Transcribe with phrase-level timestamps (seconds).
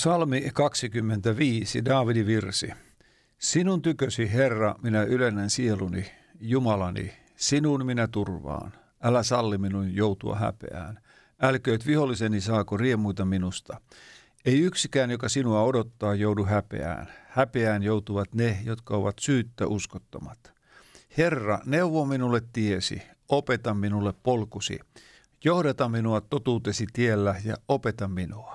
[0.00, 2.70] Psalmi 25, Daavidin virsi.
[3.38, 8.72] Sinun tykösi, Herra, minä ylennän sieluni, Jumalani, sinun minä turvaan.
[9.02, 11.00] Älä salli minun joutua häpeään.
[11.42, 13.80] Älkööt viholliseni saako riemuita minusta.
[14.44, 17.08] Ei yksikään, joka sinua odottaa, joudu häpeään.
[17.28, 20.52] Häpeään joutuvat ne, jotka ovat syyttä uskottomat.
[21.18, 24.80] Herra, neuvo minulle tiesi, opeta minulle polkusi.
[25.44, 28.49] Johdata minua totuutesi tiellä ja opeta minua.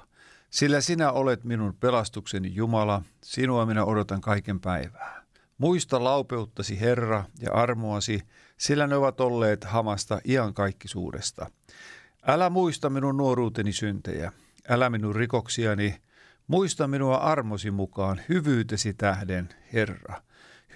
[0.56, 5.24] Sillä sinä olet minun pelastukseni Jumala, sinua minä odotan kaiken päivää.
[5.58, 8.22] Muista laupeuttasi Herra ja armoasi,
[8.58, 11.52] sillä ne ovat olleet hamasta iankaikkisuudesta.
[12.28, 14.32] Älä muista minun nuoruuteni syntejä,
[14.70, 16.02] älä minun rikoksiani,
[16.48, 20.22] muista minua armosi mukaan, hyvyytesi tähden, Herra.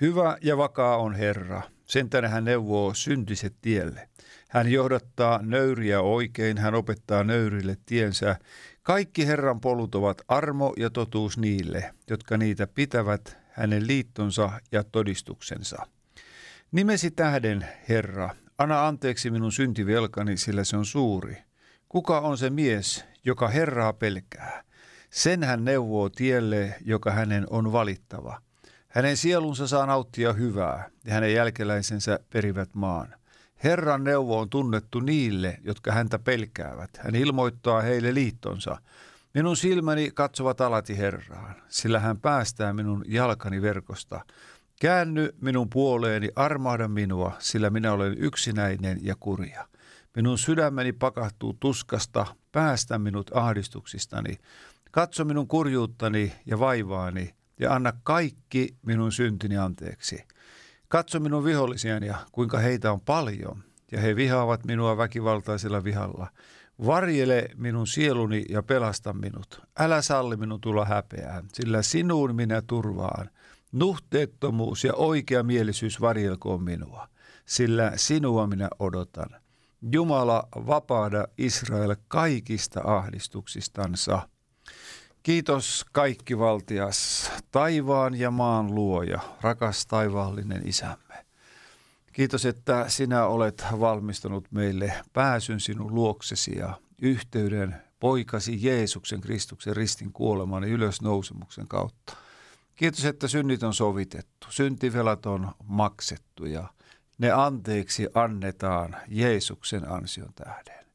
[0.02, 4.10] Hyvä ja vakaa on Herra, sen hän neuvoo syntiset tielle.
[4.50, 8.36] Hän johdattaa nöyriä oikein, hän opettaa nöyrille tiensä,
[8.84, 15.88] kaikki Herran polut ovat armo ja totuus niille, jotka niitä pitävät hänen liittonsa ja todistuksensa.
[16.72, 21.38] Nimesi tähden, Herra, anna anteeksi minun syntivelkani, sillä se on suuri.
[21.90, 24.64] Kuka on se mies, joka Herraa pelkää?
[25.10, 28.42] Sen hän neuvoo tielle, joka hänen on valittava.
[28.90, 33.16] Hänen sielunsa saa nauttia hyvää, ja hänen jälkeläisensä perivät maan.
[33.64, 36.90] Herran neuvo on tunnettu niille, jotka häntä pelkäävät.
[36.98, 38.78] Hän ilmoittaa heille liittonsa.
[39.34, 44.26] Minun silmäni katsovat alati Herraan, sillä hän päästää minun jalkani verkosta.
[44.82, 49.68] Käänny minun puoleeni, armahda minua, sillä minä olen yksinäinen ja kurja.
[50.16, 54.38] Minun sydämeni pakahtuu tuskasta, päästä minut ahdistuksistani.
[54.92, 60.24] Katso minun kurjuuttani ja vaivaani ja anna kaikki minun syntini anteeksi.
[60.88, 66.28] Katso minun vihollisiani ja kuinka heitä on paljon, ja he vihaavat minua väkivaltaisella vihalla.
[66.86, 69.62] Varjele minun sieluni ja pelasta minut.
[69.80, 73.30] Älä salli minun tulla häpeään, sillä sinuun minä turvaan.
[73.72, 77.08] Nuhteettomuus ja oikea mielisyys varjelkoon minua,
[77.46, 79.30] sillä sinua minä odotan.
[79.92, 84.30] Jumala, vapaada Israel kaikista ahdistuksistansa.
[85.30, 91.26] Kiitos kaikki valtias, taivaan ja maan luoja, rakas taivaallinen isämme.
[92.14, 100.14] Kiitos, että sinä olet valmistanut meille pääsyn sinun luoksesi ja yhteyden poikasi Jeesuksen Kristuksen ristin
[100.14, 102.14] kuoleman ja ylösnousemuksen kautta.
[102.76, 106.68] Kiitos, että synnit on sovitettu, syntivelat on maksettu ja
[107.18, 110.89] ne anteeksi annetaan Jeesuksen ansion tähden.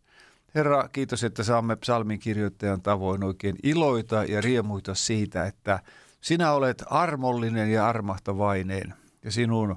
[0.54, 5.80] Herra, kiitos, että saamme psalmin kirjoittajan tavoin oikein iloita ja riemuita siitä, että
[6.20, 8.94] sinä olet armollinen ja armahtavainen
[9.24, 9.76] ja sinun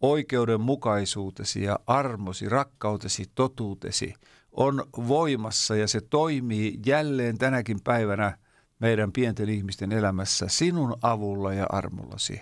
[0.00, 4.14] oikeudenmukaisuutesi ja armosi, rakkautesi, totuutesi
[4.52, 8.38] on voimassa ja se toimii jälleen tänäkin päivänä
[8.78, 12.40] meidän pienten ihmisten elämässä sinun avulla ja armollasi.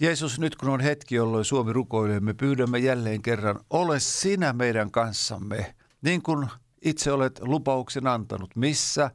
[0.00, 4.90] Jeesus, nyt kun on hetki, jolloin Suomi rukoilee, me pyydämme jälleen kerran, ole sinä meidän
[4.90, 6.48] kanssamme, niin kuin
[6.84, 8.56] itse olet lupauksen antanut.
[8.56, 9.10] Missä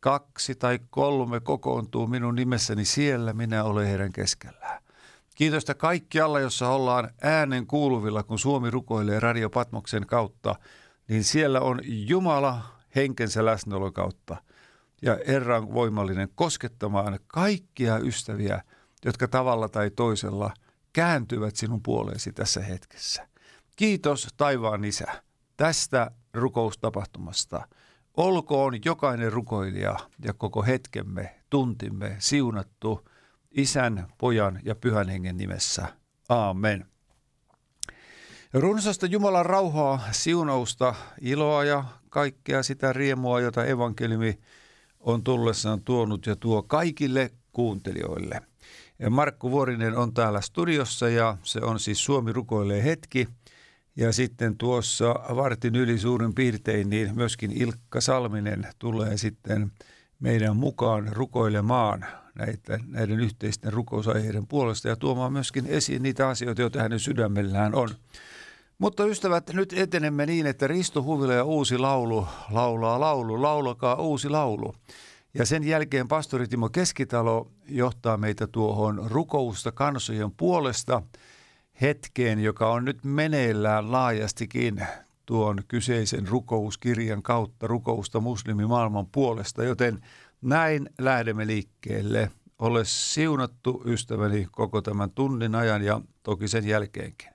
[0.00, 4.82] kaksi tai kolme kokoontuu minun nimessäni, siellä minä olen heidän keskellään.
[5.34, 10.54] Kiitosta kaikkialla, jossa ollaan äänen kuuluvilla, kun Suomi rukoilee Radio Patmoksen kautta,
[11.08, 12.62] niin siellä on Jumala
[12.96, 14.36] henkensä läsnäolon kautta
[15.02, 18.62] ja Herran voimallinen koskettamaan kaikkia ystäviä,
[19.04, 20.54] jotka tavalla tai toisella
[20.92, 23.28] kääntyvät sinun puoleesi tässä hetkessä.
[23.76, 25.22] Kiitos taivaan isä
[25.56, 27.68] tästä rukoustapahtumasta.
[28.16, 33.08] Olkoon jokainen rukoilija ja koko hetkemme, tuntimme siunattu
[33.50, 35.86] Isän, Pojan ja Pyhän Hengen nimessä.
[36.28, 36.86] Aamen.
[38.52, 44.38] Runsasta Jumalan rauhaa, siunausta, iloa ja kaikkea sitä riemua, jota evankeliumi
[45.00, 48.40] on tullessaan tuonut ja tuo kaikille kuuntelijoille.
[49.10, 53.28] Markku Vuorinen on täällä studiossa ja se on siis Suomi rukoilee hetki.
[53.96, 59.72] Ja sitten tuossa vartin yli suurin piirtein niin myöskin Ilkka Salminen tulee sitten
[60.20, 66.82] meidän mukaan rukoilemaan näitä, näiden yhteisten rukousaiheiden puolesta ja tuomaan myöskin esiin niitä asioita, joita
[66.82, 67.88] hänen sydämellään on.
[68.78, 74.28] Mutta ystävät, nyt etenemme niin, että Risto Huvila ja uusi laulu laulaa laulu, laulakaa uusi
[74.28, 74.74] laulu.
[75.34, 81.02] Ja sen jälkeen pastori Timo Keskitalo johtaa meitä tuohon rukousta kansojen puolesta
[81.80, 84.86] hetkeen, joka on nyt meneillään laajastikin
[85.26, 90.00] tuon kyseisen rukouskirjan kautta rukousta muslimimaailman puolesta, joten
[90.42, 92.30] näin lähdemme liikkeelle.
[92.58, 97.33] Ole siunattu ystäväni koko tämän tunnin ajan ja toki sen jälkeenkin.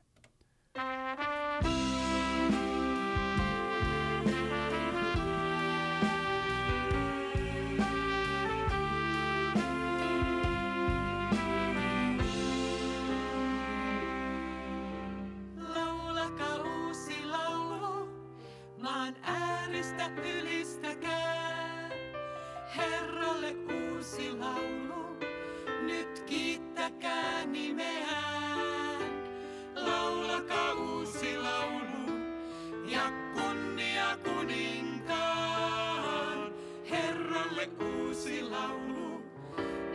[30.50, 32.20] alkaa uusi laulu
[32.86, 35.72] ja kunnia kuninkaan.
[36.90, 39.24] Herralle uusi laulu,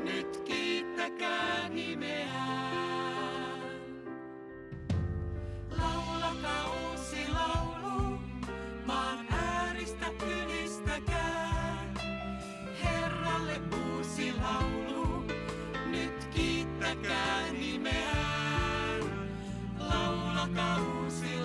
[0.05, 3.63] nyt kiittäkää nimeään.
[5.79, 8.19] Laulakaa uusi laulu,
[8.87, 11.95] maan ääristä ylistäkää.
[12.85, 15.25] Herralle uusi laulu,
[15.91, 17.54] nyt kiittäkää
[20.55, 21.44] nunca fusilado.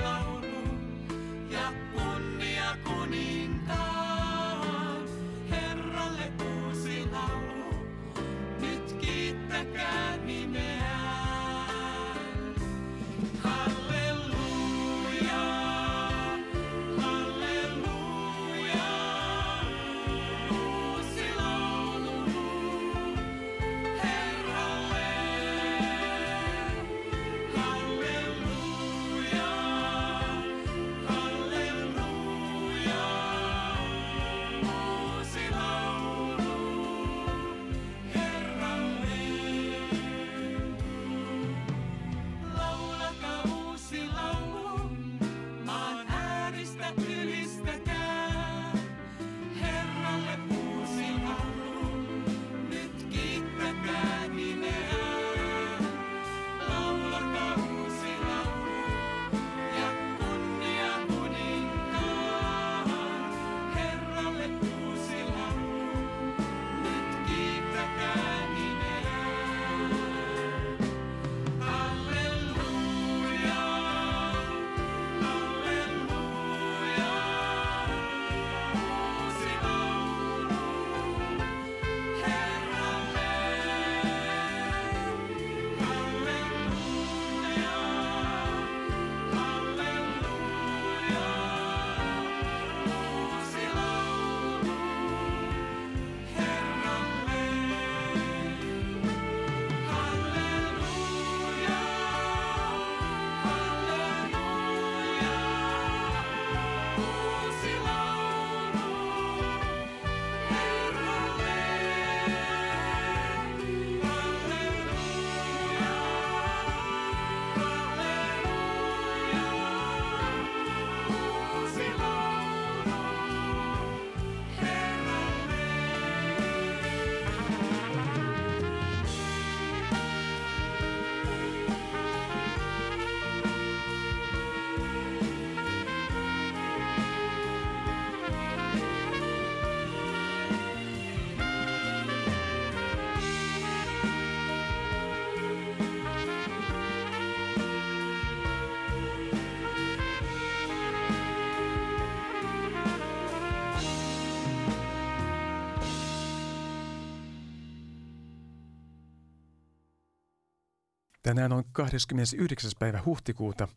[161.30, 162.72] Tänään on 29.
[162.80, 163.68] päivä huhtikuuta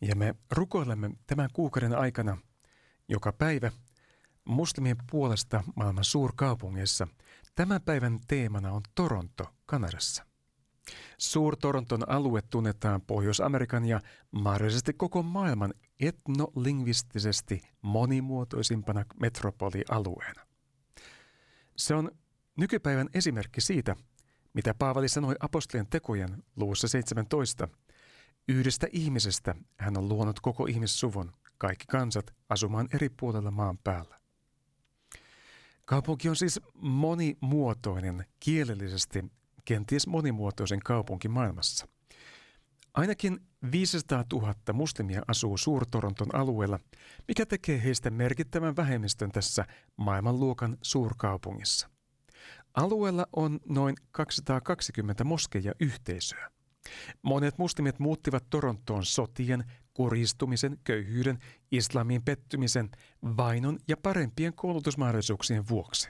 [0.00, 2.38] ja me rukoilemme tämän kuukauden aikana
[3.08, 3.72] joka päivä
[4.44, 7.08] muslimien puolesta maailman suurkaupungeissa.
[7.54, 10.26] Tämän päivän teemana on Toronto, Kanadassa.
[11.18, 14.00] Suur-Toronton alue tunnetaan Pohjois-Amerikan ja
[14.30, 20.46] mahdollisesti koko maailman etnolingvistisesti monimuotoisimpana metropolialueena.
[21.76, 22.10] Se on
[22.56, 23.96] nykypäivän esimerkki siitä,
[24.54, 27.68] mitä Paavali sanoi apostolien tekojen luvussa 17.
[28.48, 34.18] Yhdestä ihmisestä hän on luonut koko ihmissuvun, kaikki kansat, asumaan eri puolella maan päällä.
[35.84, 39.24] Kaupunki on siis monimuotoinen, kielellisesti
[39.64, 41.88] kenties monimuotoisen kaupunki maailmassa.
[42.94, 43.40] Ainakin
[43.72, 46.78] 500 000 muslimia asuu Suurtoronton alueella,
[47.28, 49.64] mikä tekee heistä merkittävän vähemmistön tässä
[49.96, 51.93] maailmanluokan suurkaupungissa.
[52.74, 56.50] Alueella on noin 220 moskeija-yhteisöä.
[57.22, 59.64] Monet muslimit muuttivat Torontoon sotien,
[59.94, 61.38] kuristumisen, köyhyyden,
[61.70, 62.90] islamiin pettymisen,
[63.22, 66.08] vainon ja parempien koulutusmahdollisuuksien vuoksi.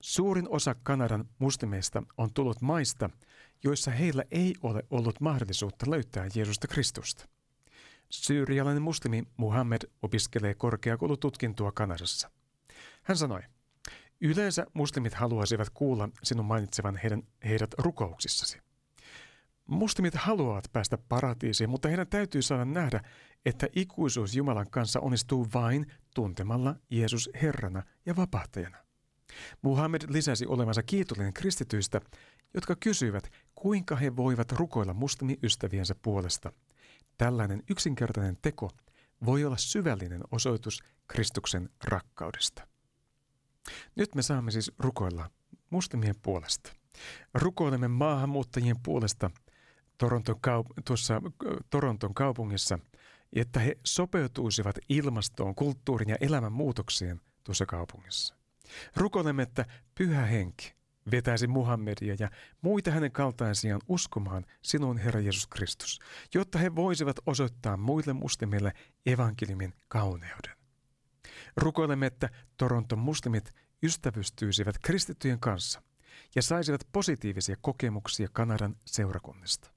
[0.00, 3.10] Suurin osa Kanadan muslimeista on tullut maista,
[3.64, 7.28] joissa heillä ei ole ollut mahdollisuutta löytää Jeesusta Kristusta.
[8.10, 12.30] Syyrialainen muslimi Muhammed opiskelee korkeakoulututkintoa Kanadassa.
[13.02, 13.40] Hän sanoi,
[14.20, 18.58] yleensä muslimit haluaisivat kuulla sinun mainitsevan heidän, heidät rukouksissasi.
[19.66, 23.00] Muslimit haluavat päästä paratiisiin, mutta heidän täytyy saada nähdä,
[23.44, 28.76] että ikuisuus Jumalan kanssa onnistuu vain tuntemalla Jeesus Herrana ja vapahtajana.
[29.62, 32.00] Muhammed lisäsi olevansa kiitollinen kristityistä,
[32.54, 36.52] jotka kysyivät, kuinka he voivat rukoilla muslimiystäviensä puolesta.
[37.18, 38.70] Tällainen yksinkertainen teko
[39.24, 42.75] voi olla syvällinen osoitus Kristuksen rakkaudesta.
[43.96, 45.30] Nyt me saamme siis rukoilla
[45.70, 46.72] muslimien puolesta.
[47.34, 49.30] Rukoilemme maahanmuuttajien puolesta
[49.98, 51.22] Toronton, kaup- tuossa
[51.70, 52.78] Toronton kaupungissa,
[53.32, 58.34] että he sopeutuisivat ilmastoon, kulttuurin ja elämän muutokseen tuossa kaupungissa.
[58.96, 60.76] Rukoilemme, että pyhä henki
[61.10, 62.30] vetäisi Muhammedia ja
[62.62, 65.98] muita hänen kaltaisiaan uskomaan sinun Herra Jeesus Kristus,
[66.34, 68.72] jotta he voisivat osoittaa muille muslimille
[69.06, 70.56] evankeliumin kauneuden.
[71.56, 75.82] Rukoilemme, että Toronton muslimit ystävystyisivät kristittyjen kanssa
[76.34, 79.70] ja saisivat positiivisia kokemuksia Kanadan seurakunnista.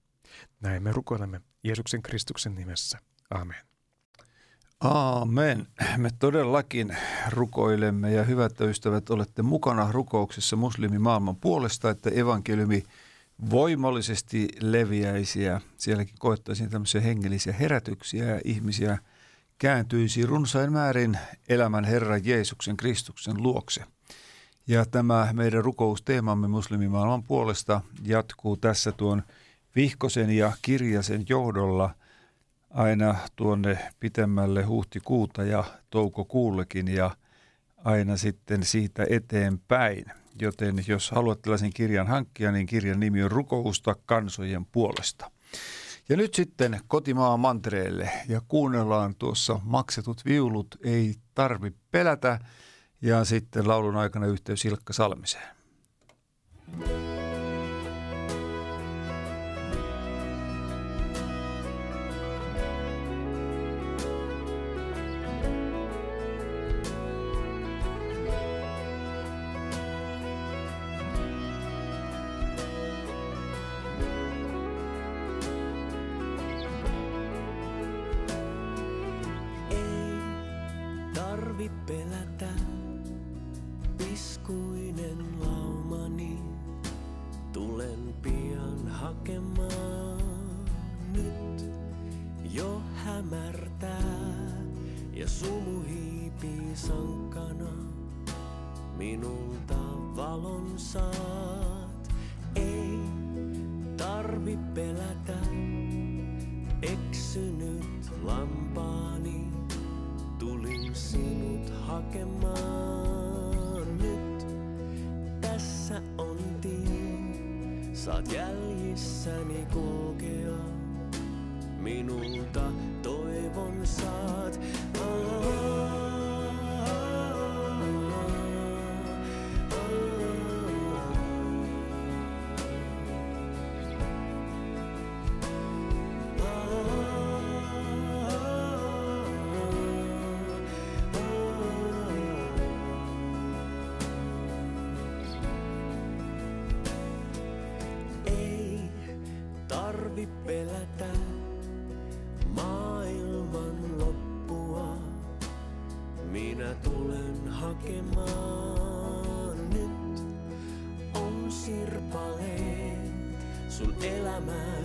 [0.61, 2.99] Näin me rukoilemme Jeesuksen Kristuksen nimessä.
[3.29, 3.69] Amen.
[4.79, 5.67] Aamen.
[5.97, 6.97] Me todellakin
[7.29, 12.83] rukoilemme ja hyvät ystävät, olette mukana rukouksessa muslimimaailman puolesta, että evankeliumi
[13.49, 18.97] voimallisesti leviäisi ja sielläkin koettaisiin tämmöisiä hengellisiä herätyksiä ja ihmisiä
[19.59, 21.17] kääntyisi runsain määrin
[21.49, 23.83] elämän Herran Jeesuksen Kristuksen luokse.
[24.67, 29.23] Ja tämä meidän rukousteemamme muslimimaailman puolesta jatkuu tässä tuon
[29.75, 31.93] Vihkosen ja Kirjasen johdolla–
[32.69, 37.11] aina tuonne pitemmälle huhtikuuta ja toukokuullekin ja
[37.83, 40.05] aina sitten siitä eteenpäin.
[40.41, 45.31] Joten jos haluat tällaisen kirjan hankkia, niin kirjan nimi on Rukousta kansojen puolesta.
[46.09, 52.39] Ja nyt sitten kotimaan mantereelle ja kuunnellaan tuossa maksetut viulut, ei tarvi pelätä
[53.01, 55.59] ja sitten laulun aikana yhteys Ilkka Salmiseen.
[56.77, 57.08] you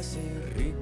[0.04, 0.73] ser rico.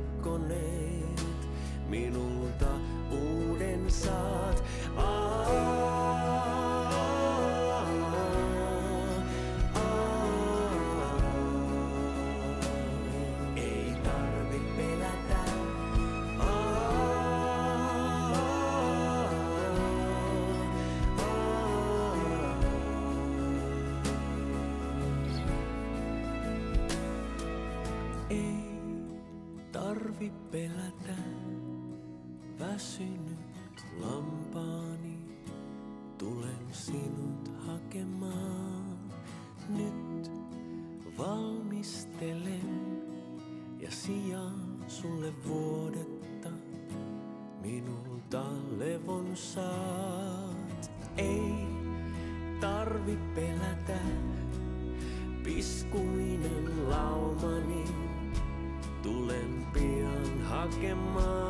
[30.53, 31.23] Pelätä,
[32.59, 35.19] väsynyt lampaani,
[36.19, 38.99] tulen sinut hakemaan.
[39.69, 40.31] Nyt
[41.19, 43.03] valmistelen
[43.81, 46.49] ja sijaan sulle vuodetta,
[47.63, 48.45] minulta
[48.79, 50.91] levon saat.
[51.17, 51.67] Ei
[52.61, 53.99] tarvi pelätä,
[55.45, 57.82] piskuinen laumani,
[60.83, 61.42] pian hakemaan.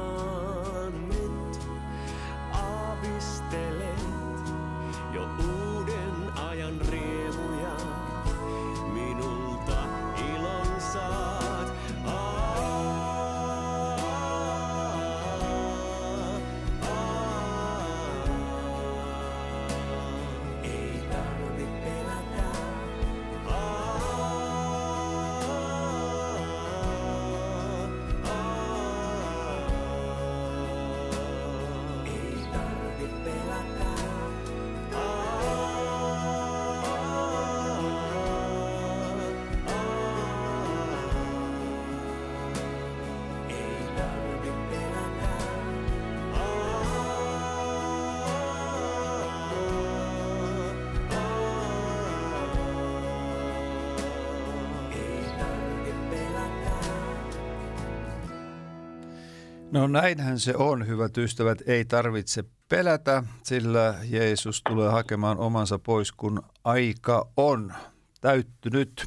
[59.83, 66.13] No näinhän se on, hyvät ystävät, ei tarvitse pelätä, sillä Jeesus tulee hakemaan omansa pois,
[66.13, 67.73] kun aika on
[68.21, 69.07] täyttynyt.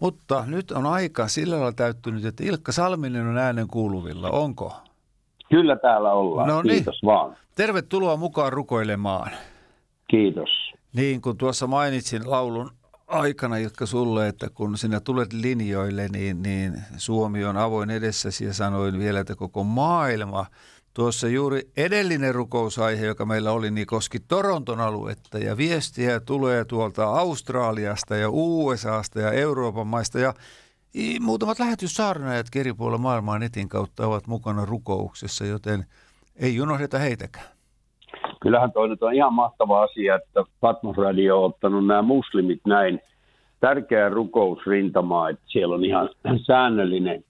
[0.00, 4.30] Mutta nyt on aika sillä lailla täyttynyt, että Ilkka Salminen on äänen kuuluvilla.
[4.30, 4.72] Onko?
[5.50, 6.48] Kyllä täällä ollaan.
[6.48, 6.74] No niin.
[6.74, 7.36] Kiitos vaan.
[7.54, 9.30] Tervetuloa mukaan rukoilemaan.
[10.10, 10.50] Kiitos.
[10.92, 12.70] Niin kuin tuossa mainitsin laulun
[13.08, 18.54] aikana, Ilkka sulle, että kun sinä tulet linjoille, niin, niin Suomi on avoin edessäsi ja
[18.54, 20.46] sanoin vielä, että koko maailma.
[20.94, 27.04] Tuossa juuri edellinen rukousaihe, joka meillä oli, niin koski Toronton aluetta ja viestiä tulee tuolta
[27.04, 30.34] Australiasta ja USAsta ja Euroopan maista ja
[31.20, 35.86] muutamat lähetyssaarnaajat eri puolilla maailmaa netin kautta ovat mukana rukouksessa, joten
[36.36, 37.57] ei unohdeta heitäkään.
[38.40, 43.00] Kyllähän toi nyt on ihan mahtava asia, että Patmos Radio on ottanut nämä muslimit näin
[43.60, 46.08] tärkeä rukousrintamaa, että siellä on ihan
[46.46, 47.24] säännöllinen.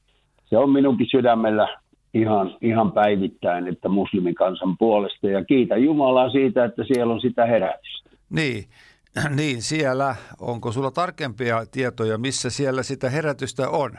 [0.44, 1.68] Se on minunkin sydämellä
[2.14, 5.26] ihan, ihan päivittäin, että muslimikansan puolesta.
[5.26, 8.10] Ja kiitän Jumalaa siitä, että siellä on sitä herätystä.
[8.30, 8.64] Niin,
[9.40, 10.16] niin siellä.
[10.40, 13.90] Onko sulla tarkempia tietoja, missä siellä sitä herätystä on?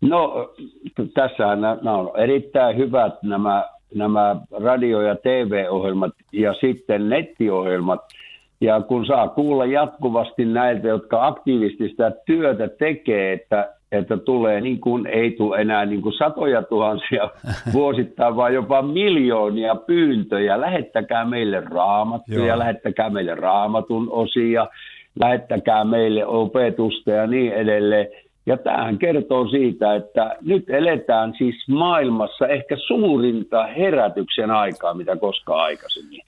[0.00, 0.54] No,
[1.38, 8.00] nämä, nämä on erittäin hyvät nämä, nämä radio- ja TV-ohjelmat ja sitten nettiohjelmat.
[8.60, 14.80] Ja kun saa kuulla jatkuvasti näiltä, jotka aktiivisesti sitä työtä tekee, että, että tulee niin
[14.80, 17.30] kuin, ei tule enää niin kuin satoja tuhansia
[17.74, 20.60] vuosittain, vaan jopa miljoonia pyyntöjä.
[20.60, 22.58] Lähettäkää meille raamattuja, Joo.
[22.58, 24.66] lähettäkää meille raamatun osia,
[25.20, 28.06] lähettäkää meille opetusta ja niin edelleen.
[28.46, 35.64] Ja tämähän kertoo siitä, että nyt eletään siis maailmassa ehkä suurinta herätyksen aikaa, mitä koskaan
[35.64, 36.20] aikaisemmin.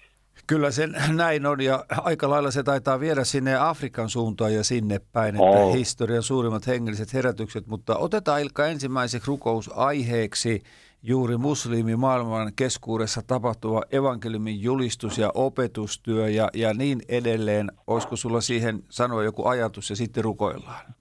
[0.46, 5.00] Kyllä se näin on ja aika lailla se taitaa viedä sinne Afrikan suuntaan ja sinne
[5.12, 5.72] päin, että Oo.
[5.72, 7.66] historian suurimmat hengelliset herätykset.
[7.66, 10.62] Mutta otetaan Ilkka ensimmäiseksi rukousaiheeksi
[11.02, 17.72] juuri muslimimaailman keskuudessa tapahtuva evankeliumin julistus ja opetustyö ja, ja niin edelleen.
[17.86, 20.94] Olisiko sulla siihen sanoa joku ajatus ja sitten rukoillaan?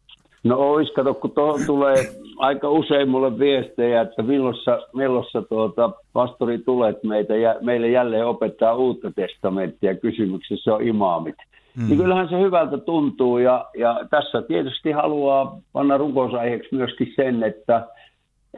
[0.43, 1.95] No ois, kato, kun to, tulee
[2.38, 8.75] aika usein mulle viestejä, että milloin sä, tuota, pastori tulet meitä, ja, meille jälleen opettaa
[8.75, 9.95] uutta testamenttia.
[9.95, 11.36] Kysymyksessä on imaamit.
[11.77, 11.88] Mm.
[11.88, 17.88] Niin kyllähän se hyvältä tuntuu ja, ja tässä tietysti haluaa panna rukousaiheeksi myöskin sen, että,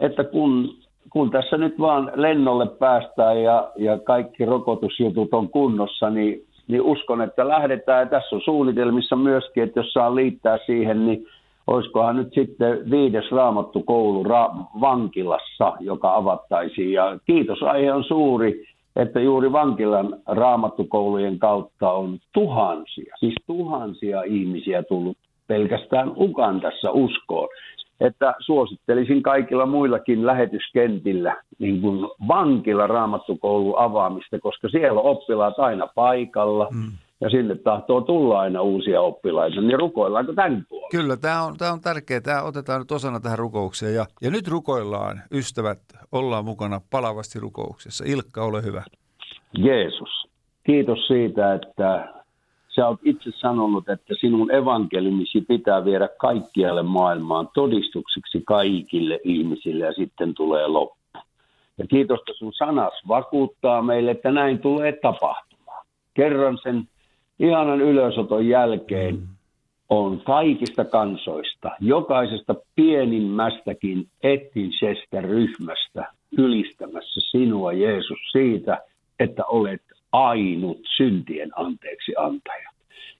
[0.02, 0.70] että kun,
[1.10, 7.22] kun tässä nyt vaan lennolle päästään ja, ja kaikki rokotusjutut on kunnossa, niin, niin uskon,
[7.22, 8.00] että lähdetään.
[8.00, 11.26] Ja tässä on suunnitelmissa myöskin, että jos saa liittää siihen, niin
[11.68, 16.92] olisikohan nyt sitten viides raamattukoulu ra- vankilassa, joka avattaisiin.
[16.92, 25.18] Ja kiitosaihe on suuri, että juuri vankilan raamattukoulujen kautta on tuhansia, siis tuhansia ihmisiä tullut
[25.48, 27.48] pelkästään Ugandassa uskoon.
[28.00, 36.68] Että suosittelisin kaikilla muillakin lähetyskentillä niin kuin vankila raamattukoulun avaamista, koska siellä oppilaat aina paikalla.
[36.72, 40.90] Mm ja sinne tahtoo tulla aina uusia oppilaita, niin rukoillaanko tämän puolella?
[40.92, 42.22] Kyllä, tämä on, tämä on tärkeää.
[42.22, 43.96] Tämä otetaan nyt osana tähän rukoukseen.
[43.96, 45.80] Ja, ja nyt rukoillaan, ystävät,
[46.12, 48.04] ollaan mukana palavasti rukouksessa.
[48.08, 48.84] Ilkka, ole hyvä.
[49.58, 50.28] Jeesus,
[50.64, 52.16] kiitos siitä, että
[52.76, 59.94] Sä oot itse sanonut, että sinun evankeliumisi pitää viedä kaikkialle maailmaan todistukseksi kaikille ihmisille ja
[59.94, 61.20] sitten tulee loppu.
[61.78, 65.86] Ja kiitos, että sun sanas vakuuttaa meille, että näin tulee tapahtumaan.
[66.14, 66.88] Kerran sen
[67.40, 69.20] ihanan ylösoton jälkeen
[69.90, 78.78] on kaikista kansoista, jokaisesta pienimmästäkin etnisestä ryhmästä ylistämässä sinua, Jeesus, siitä,
[79.20, 82.70] että olet ainut syntien anteeksi antaja.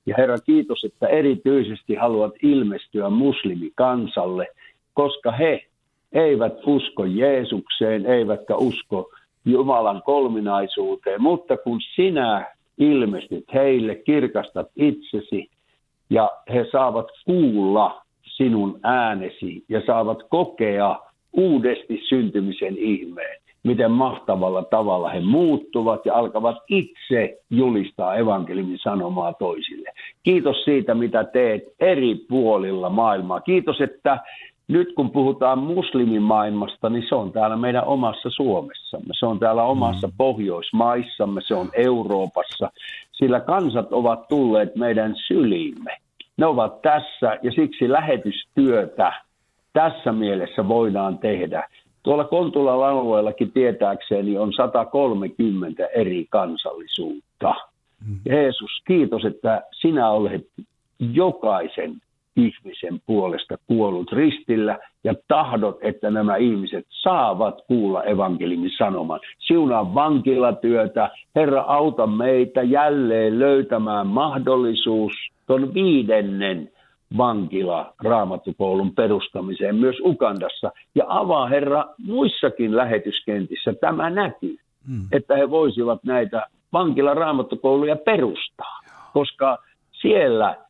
[0.06, 4.48] Ja Herra, kiitos, että erityisesti haluat ilmestyä muslimikansalle,
[4.94, 5.66] koska he
[6.12, 9.10] eivät usko Jeesukseen, eivätkä usko
[9.46, 15.50] Jumalan kolminaisuuteen, mutta kun sinä ilmestyt heille, kirkastat itsesi
[16.10, 21.00] ja he saavat kuulla sinun äänesi ja saavat kokea
[21.34, 29.90] uudesti syntymisen ihmeen, miten mahtavalla tavalla he muuttuvat ja alkavat itse julistaa evankeliumin sanomaa toisille.
[30.24, 33.40] Kiitos siitä, mitä teet eri puolilla maailmaa.
[33.40, 34.20] Kiitos, että
[34.68, 39.14] nyt kun puhutaan muslimimaailmasta, niin se on täällä meidän omassa Suomessamme.
[39.20, 42.72] Se on täällä omassa Pohjoismaissamme, se on Euroopassa,
[43.12, 45.98] sillä kansat ovat tulleet meidän syliimme.
[46.38, 49.14] Ne ovat tässä ja siksi lähetystyötä
[49.74, 51.68] tässä mielessä voidaan tehdä.
[52.04, 57.56] Tuolla Kontulan alueellakin tietääkseni on 130 eri kansallisuutta.
[58.26, 60.48] Jeesus, kiitos, että sinä olet
[61.00, 61.96] jokaisen
[62.36, 69.20] ihmisen puolesta kuollut ristillä ja tahdot, että nämä ihmiset saavat kuulla evankeliumin sanoman.
[69.40, 75.14] Siunaa vankilatyötä, Herra auta meitä jälleen löytämään mahdollisuus
[75.48, 76.72] tuon viidennen
[77.18, 80.72] vankila raamattukoulun perustamiseen myös Ukandassa.
[80.96, 85.08] Ja avaa Herra muissakin lähetyskentissä tämä näkyy, mm.
[85.12, 88.80] että he voisivat näitä vankila raamattukouluja perustaa,
[89.14, 89.58] koska
[89.92, 90.65] siellä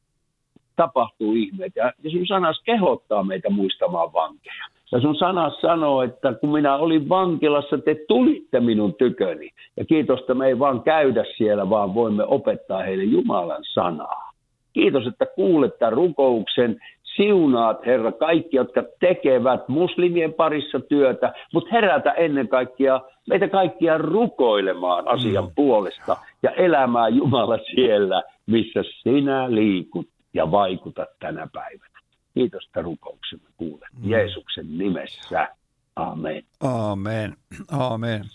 [0.76, 1.74] tapahtuu ihmeet.
[1.76, 4.66] Ja, sun sanas kehottaa meitä muistamaan vankeja.
[4.92, 9.50] Ja sun sanas sanoo, että kun minä olin vankilassa, te tulitte minun tyköni.
[9.78, 14.32] Ja kiitos, että me ei vaan käydä siellä, vaan voimme opettaa heille Jumalan sanaa.
[14.74, 16.82] Kiitos, että kuulet tämän rukouksen.
[17.16, 25.08] Siunaat, Herra, kaikki, jotka tekevät muslimien parissa työtä, mutta herätä ennen kaikkea meitä kaikkia rukoilemaan
[25.08, 25.52] asian mm.
[25.56, 32.00] puolesta ja elämään Jumala siellä, missä sinä liikut ja vaikutat tänä päivänä.
[32.34, 33.90] Kiitos, että rukouksemme kuulet.
[33.94, 34.10] Mm.
[34.10, 35.50] Jeesuksen nimessä.
[35.96, 36.44] Amen.
[36.60, 37.36] Amen.
[37.72, 38.26] Amen.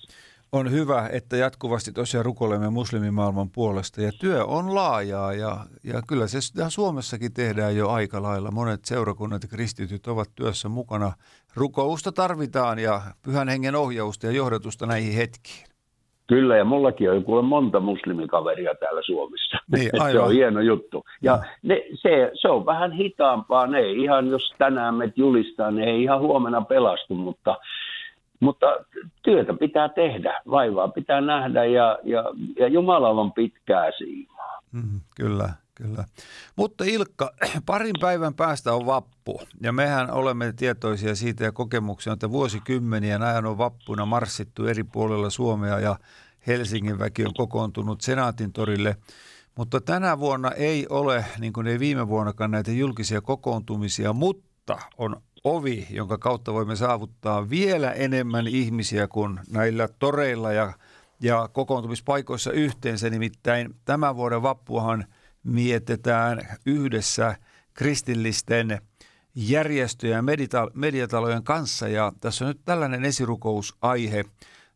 [0.53, 6.27] On hyvä, että jatkuvasti tosiaan rukoilemme muslimimaailman puolesta ja työ on laajaa ja, ja kyllä
[6.27, 8.51] se Suomessakin tehdään jo aika lailla.
[8.51, 11.13] Monet seurakunnat ja kristityt ovat työssä mukana.
[11.55, 15.70] Rukousta tarvitaan ja pyhän hengen ohjausta ja johdatusta näihin hetkiin.
[16.31, 19.57] Kyllä, ja mullakin on kuule monta muslimikaveria täällä Suomessa.
[19.77, 20.25] Niin, se aivan.
[20.25, 21.05] on hieno juttu.
[21.23, 21.43] Ja Joo.
[21.63, 23.67] ne, se, se on vähän hitaampaa.
[23.67, 27.57] Ne ei ihan, jos tänään me julistaa, ne ei ihan huomenna pelastu, mutta,
[28.41, 28.67] mutta
[29.23, 30.41] työtä pitää tehdä.
[30.51, 32.25] Vaivaa pitää nähdä ja, ja,
[32.59, 34.61] ja Jumalalla on pitkää siimaa.
[34.73, 35.49] Mm, kyllä,
[35.83, 36.05] kyllä.
[36.57, 37.31] Mutta Ilkka,
[37.67, 43.47] parin päivän päästä on vappu ja mehän olemme tietoisia siitä ja kokemuksia, että vuosikymmenien ajan
[43.47, 45.97] on vappuna marssittu eri puolilla Suomea ja
[46.47, 48.97] Helsingin väki on kokoontunut Senaatin torille.
[49.57, 55.23] Mutta tänä vuonna ei ole, niin kuin ei viime vuonnakaan, näitä julkisia kokoontumisia, mutta on
[55.45, 60.73] ovi, jonka kautta voimme saavuttaa vielä enemmän ihmisiä kuin näillä toreilla ja,
[61.21, 63.11] ja kokoontumispaikoissa yhteensä.
[63.11, 65.05] Nimittäin tämän vuoden vappuahan
[65.43, 67.37] mietitään yhdessä
[67.75, 68.81] kristillisten
[69.35, 70.23] järjestöjen ja
[70.75, 71.89] mediatalojen kanssa.
[71.89, 74.25] Ja tässä on nyt tällainen esirukousaihe.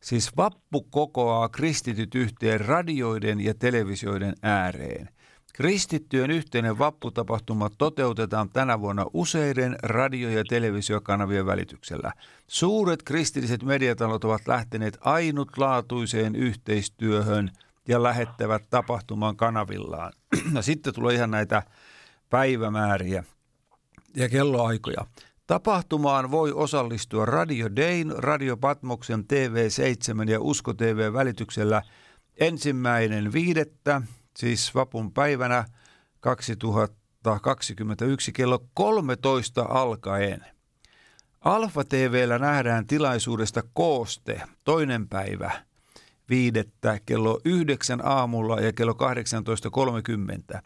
[0.00, 5.08] Siis vappu kokoaa kristityt yhteen radioiden ja televisioiden ääreen.
[5.54, 12.12] Kristittyjen yhteinen vapputapahtuma toteutetaan tänä vuonna useiden radio- ja televisiokanavien välityksellä.
[12.46, 17.50] Suuret kristilliset mediatalot ovat lähteneet ainutlaatuiseen yhteistyöhön
[17.88, 20.12] ja lähettävät tapahtuman kanavillaan.
[20.52, 21.62] No sitten tulee ihan näitä
[22.30, 23.24] päivämääriä
[24.16, 25.06] ja kelloaikoja.
[25.46, 31.82] Tapahtumaan voi osallistua Radio Dayn, Radio Patmoksen TV7 ja Usko TV välityksellä
[32.40, 34.02] ensimmäinen viidettä,
[34.36, 35.64] siis vapun päivänä
[36.20, 40.44] 2021 kello 13 alkaen.
[41.40, 45.64] Alfa TVllä nähdään tilaisuudesta kooste toinen päivä
[46.30, 48.92] viidettä kello 9 aamulla ja kello
[50.54, 50.60] 18.30.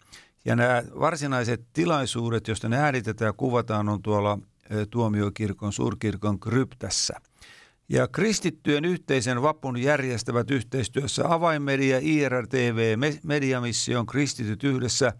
[0.44, 4.38] Ja nämä varsinaiset tilaisuudet, joista ne äänitetään ja kuvataan, on tuolla
[4.90, 7.14] tuomiokirkon, suurkirkon kryptässä.
[7.88, 15.12] Ja kristittyjen yhteisen vapun järjestävät yhteistyössä Avainmedia, IRTV, Me- Mediamission, Kristityt yhdessä,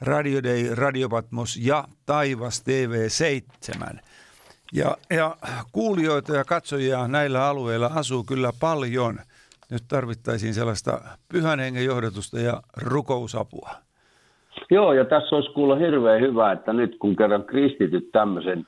[0.00, 3.98] Radio Day, Radio Patmos ja Taivas TV7.
[4.72, 5.36] Ja, ja
[5.72, 9.20] kuulijoita ja katsojia näillä alueilla asuu kyllä paljon.
[9.70, 11.00] Nyt tarvittaisiin sellaista
[11.32, 13.70] pyhän hengen johdatusta ja rukousapua.
[14.70, 18.66] Joo, ja tässä olisi kuulla hirveän hyvä, että nyt kun kerran kristityt tämmöisen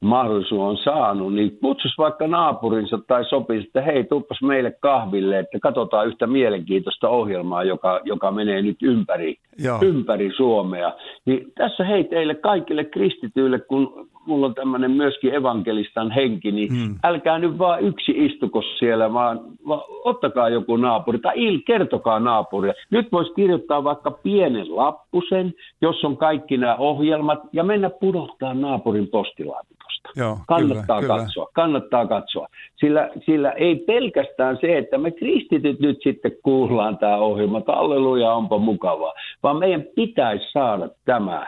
[0.00, 5.58] mahdollisuuden on saanut, niin kutsus vaikka naapurinsa tai sopisi, että hei, tuppas meille kahville, että
[5.62, 9.78] katsotaan yhtä mielenkiintoista ohjelmaa, joka, joka menee nyt ympäri, Joo.
[9.82, 10.92] ympäri Suomea.
[11.24, 16.94] Niin tässä hei teille kaikille kristityille, kun mulla on tämmöinen myöskin evankelistan henki, niin hmm.
[17.04, 22.74] älkää nyt vaan yksi istuko siellä, vaan, vaan ottakaa joku naapuri tai il, kertokaa naapurille.
[22.90, 29.08] Nyt voisi kirjoittaa vaikka pienen lappusen, jos on kaikki nämä ohjelmat, ja mennä pudottaa naapurin
[29.08, 30.10] postilaatikosta.
[30.16, 32.46] Joo, Kannattaa kyllä, katsoa, kannattaa katsoa.
[32.76, 38.32] Sillä, sillä ei pelkästään se, että me kristityt nyt sitten kuullaan tämä ohjelma, että halleluja,
[38.32, 39.12] onpa mukavaa,
[39.42, 41.46] vaan meidän pitäisi saada tämä,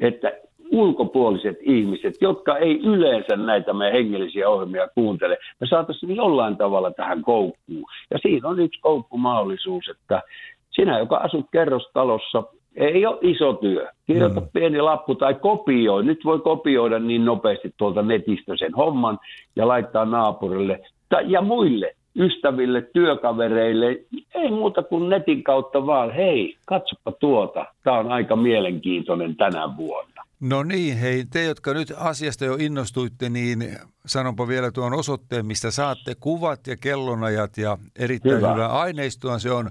[0.00, 0.32] että
[0.72, 7.22] ulkopuoliset ihmiset, jotka ei yleensä näitä meidän hengellisiä ohjelmia kuuntele, me saataisiin jollain tavalla tähän
[7.22, 7.84] koukkuun.
[8.10, 10.22] Ja siinä on yksi koukkumahdollisuus, että
[10.70, 12.42] sinä, joka asut kerrostalossa,
[12.76, 13.88] ei ole iso työ.
[14.06, 14.48] Kirjoita mm.
[14.52, 16.04] pieni lappu tai kopioi.
[16.04, 19.18] Nyt voi kopioida niin nopeasti tuolta netistä sen homman
[19.56, 23.86] ja laittaa naapurille ta- ja muille ystäville, työkavereille.
[24.34, 27.66] Ei muuta kuin netin kautta vaan, hei, katsopa tuota.
[27.84, 30.17] Tämä on aika mielenkiintoinen tänä vuonna.
[30.40, 33.58] No niin, hei, te jotka nyt asiasta jo innostuitte, niin
[34.06, 38.46] sanonpa vielä tuon osoitteen, mistä saatte kuvat ja kellonajat ja erittäin hyvä.
[38.46, 38.54] Hyvä.
[38.54, 39.38] hyvää aineistoa.
[39.38, 39.70] Se on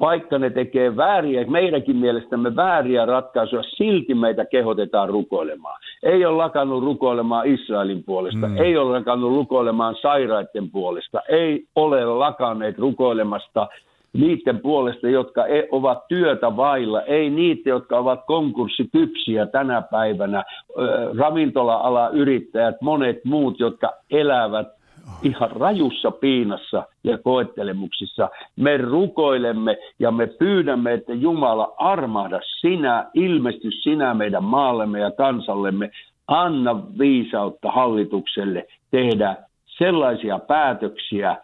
[0.00, 5.80] Vaikka ne tekee vääriä, meidänkin mielestämme vääriä ratkaisuja, silti meitä kehotetaan rukoilemaan.
[6.02, 8.52] Ei ole lakannut rukoilemaan Israelin puolesta, Mm.
[8.52, 8.58] mm.
[8.58, 13.68] ei ole lakannut rukoilemaan sairaiden puolesta, ei ole lakanneet rukoilemasta
[14.16, 20.44] niiden puolesta, jotka e- ovat työtä vailla, ei niitä, jotka ovat konkurssikypsiä tänä päivänä,
[21.18, 24.76] ravintola-ala yrittäjät, monet muut, jotka elävät
[25.22, 28.28] ihan rajussa piinassa ja koettelemuksissa.
[28.56, 35.90] Me rukoilemme ja me pyydämme, että Jumala armahda sinä, ilmesty sinä meidän maallemme ja kansallemme.
[36.28, 39.36] Anna viisautta hallitukselle tehdä
[39.78, 41.36] sellaisia päätöksiä,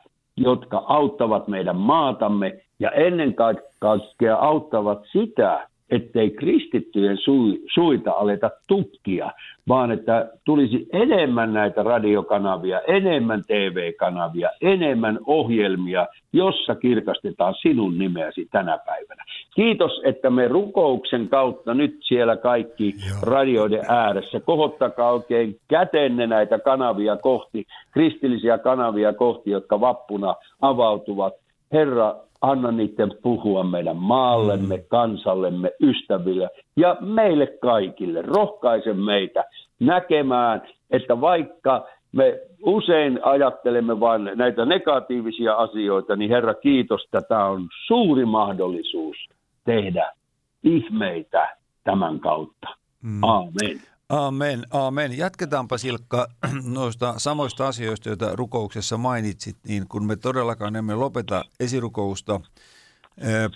[0.42, 9.31] jotka auttavat meidän maatamme ja ennen kaikkea auttavat sitä, ettei kristittyjen sui, suita aleta tutkia,
[9.68, 18.78] vaan että tulisi enemmän näitä radiokanavia, enemmän TV-kanavia, enemmän ohjelmia, jossa kirkastetaan sinun nimeäsi tänä
[18.87, 19.24] päivänä.
[19.55, 23.18] Kiitos, että me rukouksen kautta nyt siellä kaikki Joo.
[23.22, 31.35] radioiden ääressä, kohottakaa oikein kätenne näitä kanavia kohti, kristillisiä kanavia kohti, jotka vappuna avautuvat.
[31.72, 34.83] Herra, anna niiden puhua meidän maallemme, mm.
[34.88, 38.22] kansallemme, ystäville ja meille kaikille.
[38.22, 39.44] Rohkaise meitä
[39.81, 47.44] näkemään, että vaikka me usein ajattelemme vain näitä negatiivisia asioita, niin Herra kiitos, että tämä
[47.46, 49.16] on suuri mahdollisuus
[49.64, 50.12] tehdä
[50.62, 52.68] ihmeitä tämän kautta.
[53.02, 53.24] Mm.
[53.24, 53.91] Aamen.
[54.12, 55.18] Amen, amen.
[55.18, 56.29] Jatketaanpa Silkka
[56.64, 62.40] noista samoista asioista, joita rukouksessa mainitsit, niin kun me todellakaan emme lopeta esirukousta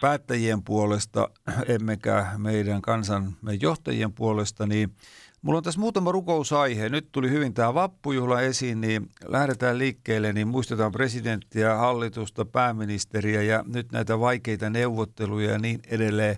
[0.01, 1.29] päättäjien puolesta,
[1.75, 4.95] emmekä meidän kansan johtajien puolesta, niin
[5.43, 6.89] Mulla on tässä muutama rukousaihe.
[6.89, 13.65] Nyt tuli hyvin tämä vappujuhla esiin, niin lähdetään liikkeelle, niin muistetaan presidenttiä, hallitusta, pääministeriä ja
[13.67, 16.37] nyt näitä vaikeita neuvotteluja ja niin edelleen.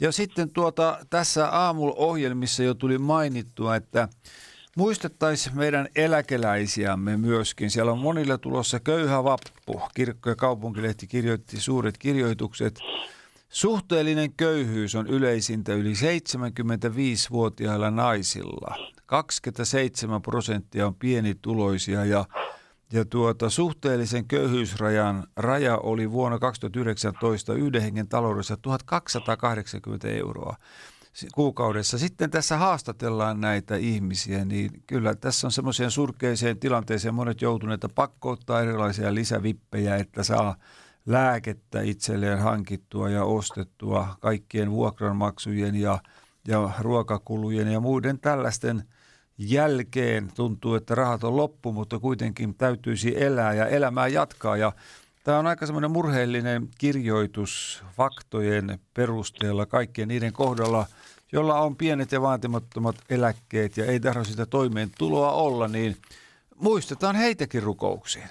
[0.00, 4.08] Ja sitten tuota, tässä aamuohjelmissa jo tuli mainittua, että
[4.76, 7.70] muistettaisiin meidän eläkeläisiämme myöskin.
[7.70, 9.82] Siellä on monilla tulossa köyhä vappu.
[9.94, 12.78] Kirkko- ja kaupunkilehti kirjoitti suuret kirjoitukset.
[13.48, 18.76] Suhteellinen köyhyys on yleisintä yli 75-vuotiailla naisilla.
[19.06, 22.24] 27 prosenttia on pienituloisia ja,
[22.92, 30.56] ja tuota, suhteellisen köyhyysrajan raja oli vuonna 2019 yhden hengen taloudessa 1280 euroa
[31.34, 31.98] kuukaudessa.
[31.98, 37.94] Sitten tässä haastatellaan näitä ihmisiä, niin kyllä tässä on semmoiseen surkeiseen tilanteeseen monet joutuneet, että
[37.94, 40.56] pakko ottaa erilaisia lisävippejä, että saa
[41.06, 45.98] lääkettä itselleen hankittua ja ostettua kaikkien vuokranmaksujen ja,
[46.48, 48.84] ja ruokakulujen ja muiden tällaisten
[49.38, 54.72] jälkeen tuntuu, että rahat on loppu, mutta kuitenkin täytyisi elää ja elämää jatkaa ja
[55.28, 60.84] Tämä on aika semmoinen murheellinen kirjoitus faktojen perusteella kaikkien niiden kohdalla,
[61.32, 65.94] jolla on pienet ja vaatimattomat eläkkeet ja ei tarvitse sitä toimeentuloa olla, niin
[66.62, 68.28] muistetaan heitäkin rukouksiin.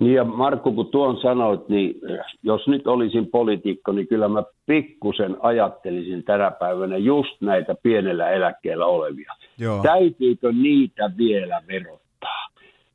[0.00, 1.94] Niin ja Markku, kun tuon sanoit, niin
[2.42, 8.86] jos nyt olisin poliitikko, niin kyllä mä pikkusen ajattelisin tänä päivänä just näitä pienellä eläkkeellä
[8.86, 9.32] olevia.
[9.58, 9.82] Joo.
[9.82, 12.48] Täytyykö niitä vielä verottaa?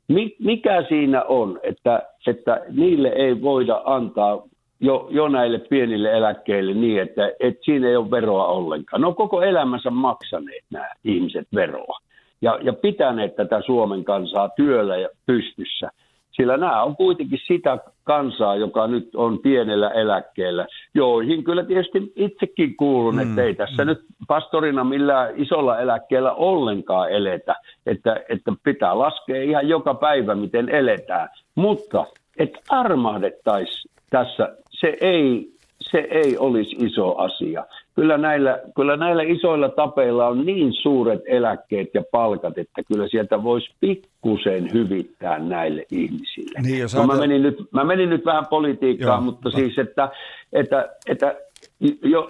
[0.08, 4.42] Mi- mikä siinä on, että, että niille ei voida antaa
[4.80, 9.00] jo, jo näille pienille eläkkeille niin, että, että siinä ei ole veroa ollenkaan.
[9.00, 11.98] Ne on koko elämänsä maksaneet nämä ihmiset veroa
[12.42, 15.90] ja, ja pitäneet tätä Suomen kansaa työllä ja pystyssä.
[16.32, 22.76] Sillä nämä on kuitenkin sitä kansaa, joka nyt on pienellä eläkkeellä, joihin kyllä tietysti itsekin
[22.76, 23.88] kuulun, mm, että ei tässä mm.
[23.88, 30.68] nyt pastorina millään isolla eläkkeellä ollenkaan eletä, että, että pitää laskea ihan joka päivä, miten
[30.68, 31.28] eletään.
[31.54, 32.06] Mutta
[32.38, 37.64] että armahdettaisiin tässä, se ei, se ei olisi iso asia.
[37.94, 43.42] Kyllä näillä, kyllä näillä isoilla tapeilla on niin suuret eläkkeet ja palkat, että kyllä sieltä
[43.42, 46.60] voisi pikkusen hyvittää näille ihmisille.
[46.62, 49.32] Niin, jos no, mä, menin nyt, mä menin nyt vähän politiikkaan, Joo.
[49.32, 50.08] mutta siis, että,
[50.52, 51.49] että, että jo,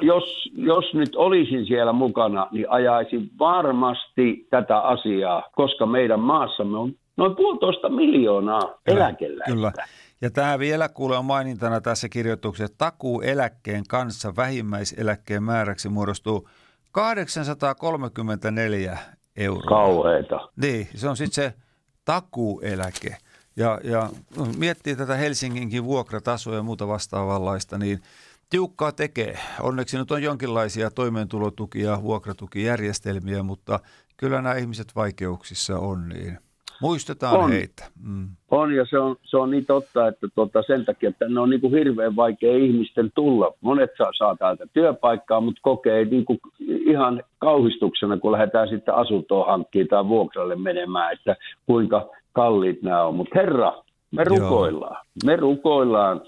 [0.00, 6.92] jos, jos nyt olisin siellä mukana, niin ajaisin varmasti tätä asiaa, koska meidän maassamme on
[7.16, 9.52] noin puolitoista miljoonaa eläkeläistä.
[9.52, 9.72] Kyllä.
[10.20, 16.48] Ja tämä vielä kuulee mainintana tässä kirjoituksessa, että takuu eläkkeen kanssa vähimmäiseläkkeen määräksi muodostuu
[16.92, 18.98] 834
[19.36, 19.68] euroa.
[19.68, 20.48] Kauheeta.
[20.62, 21.54] Niin, se on sitten se
[22.04, 23.16] takuueläke.
[23.56, 24.08] Ja, ja
[24.58, 28.00] miettii tätä Helsinginkin vuokratasoa ja muuta vastaavanlaista, niin
[28.50, 29.38] tiukkaa tekee.
[29.62, 33.80] Onneksi nyt on jonkinlaisia toimeentulotukia, vuokratukijärjestelmiä, mutta
[34.16, 36.38] kyllä nämä ihmiset vaikeuksissa on, niin
[36.80, 37.50] muistetaan On.
[37.50, 37.84] heitä.
[38.02, 38.28] Mm.
[38.50, 41.50] On ja se on, se on niin totta, että tuota, sen takia, että ne on
[41.50, 43.52] niin kuin hirveän vaikea ihmisten tulla.
[43.60, 46.40] Monet saa, saa täältä työpaikkaa, mutta kokee niin kuin
[46.86, 51.36] ihan kauhistuksena, kun lähdetään sitten asuntoon hankkimaan tai vuokralle menemään, että
[51.66, 53.14] kuinka kalliit nämä on.
[53.14, 55.06] Mutta herra, me rukoillaan.
[55.24, 56.20] Me rukoillaan,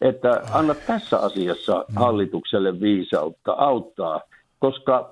[0.00, 4.20] että anna tässä asiassa hallitukselle viisautta auttaa,
[4.58, 5.10] koska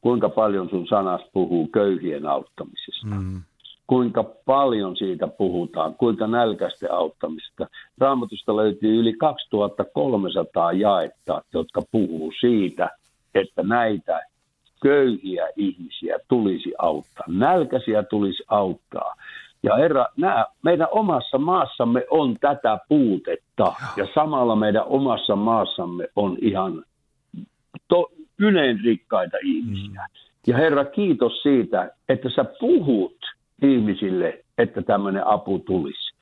[0.00, 3.42] kuinka paljon sun sanas puhuu köyhien auttamisesta Mm.
[3.86, 7.66] kuinka paljon siitä puhutaan, kuinka nälkäisten auttamista.
[7.98, 12.90] Raamatusta löytyy yli 2300 jaetta, jotka puhuu siitä,
[13.34, 14.20] että näitä
[14.82, 19.14] köyhiä ihmisiä tulisi auttaa, nälkäisiä tulisi auttaa.
[19.62, 26.36] Ja herra, nämä, meidän omassa maassamme on tätä puutetta ja samalla meidän omassa maassamme on
[26.40, 26.84] ihan
[27.88, 30.06] to, yleenrikkaita ihmisiä.
[30.46, 33.16] Ja Herra, kiitos siitä, että sä puhut
[33.62, 36.14] ihmisille, että tämmöinen apu tulisi.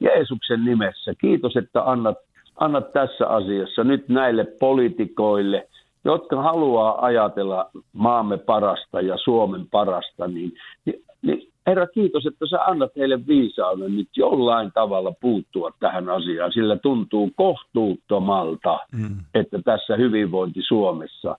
[0.00, 2.16] Jeesuksen nimessä, kiitos, että annat,
[2.56, 5.68] annat tässä asiassa nyt näille poliitikoille,
[6.04, 10.52] jotka haluaa ajatella maamme parasta ja Suomen parasta, niin,
[10.84, 16.52] niin, niin Herra, kiitos, että sä annat heille viisauden nyt jollain tavalla puuttua tähän asiaan,
[16.52, 19.16] sillä tuntuu kohtuuttomalta, Mm.
[19.34, 21.38] että tässä hyvinvointi Suomessa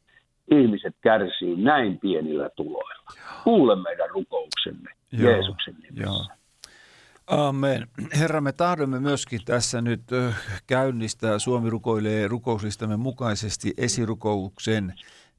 [0.51, 3.11] ihmiset kärsii näin pienillä tuloilla.
[3.43, 6.03] Kuule meidän rukouksemme Joo, Jeesuksen nimessä.
[6.03, 6.25] joo.
[7.27, 7.87] Amen.
[8.19, 10.01] Herra, me tahdomme myöskin tässä nyt
[10.67, 14.93] käynnistää Suomi rukoilee rukouslistamme mukaisesti esirukouksen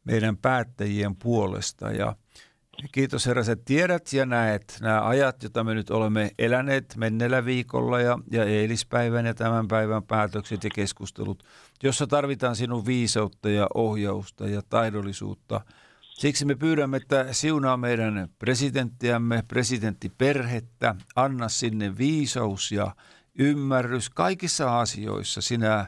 [0.05, 1.91] meidän päättäjien puolesta.
[1.91, 2.16] Ja
[2.93, 8.01] kiitos Herra, että tiedät ja näet nämä ajat, joita me nyt olemme eläneet menneellä viikolla
[8.01, 11.43] ja, ja eilispäivän ja tämän päivän päätökset ja keskustelut,
[11.83, 15.61] jossa tarvitaan sinun viisautta ja ohjausta ja taidollisuutta
[16.18, 22.95] Siksi me pyydämme, että siunaa meidän presidenttiämme, presidenttiperhettä, anna sinne viisaus ja
[23.39, 25.41] ymmärrys kaikissa asioissa.
[25.41, 25.87] Sinä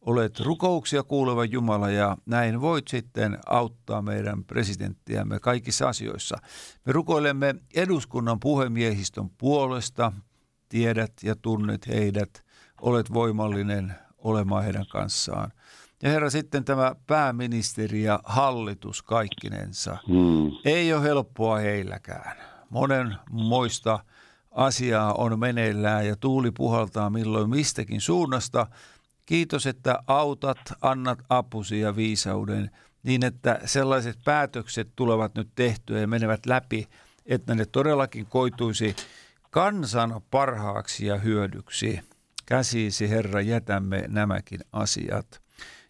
[0.00, 6.36] olet rukouksia kuuleva Jumala ja näin voit sitten auttaa meidän presidenttiämme kaikissa asioissa.
[6.86, 10.12] Me rukoilemme eduskunnan puhemiehistön puolesta,
[10.68, 12.44] tiedät ja tunnet heidät,
[12.80, 15.52] olet voimallinen olemaan heidän kanssaan.
[16.02, 19.96] Ja herra, sitten tämä pääministeri ja hallitus kaikkinensa.
[20.08, 20.50] Hmm.
[20.64, 22.36] Ei ole helppoa heilläkään.
[22.70, 23.98] Monen moista
[24.50, 28.66] asiaa on meneillään ja tuuli puhaltaa milloin mistäkin suunnasta.
[29.30, 32.70] Kiitos, että autat, annat apusi ja viisauden
[33.02, 36.86] niin, että sellaiset päätökset tulevat nyt tehtyä ja menevät läpi,
[37.26, 38.96] että ne todellakin koituisi
[39.50, 42.00] kansan parhaaksi ja hyödyksi.
[42.46, 45.40] Käsiisi, Herra, jätämme nämäkin asiat.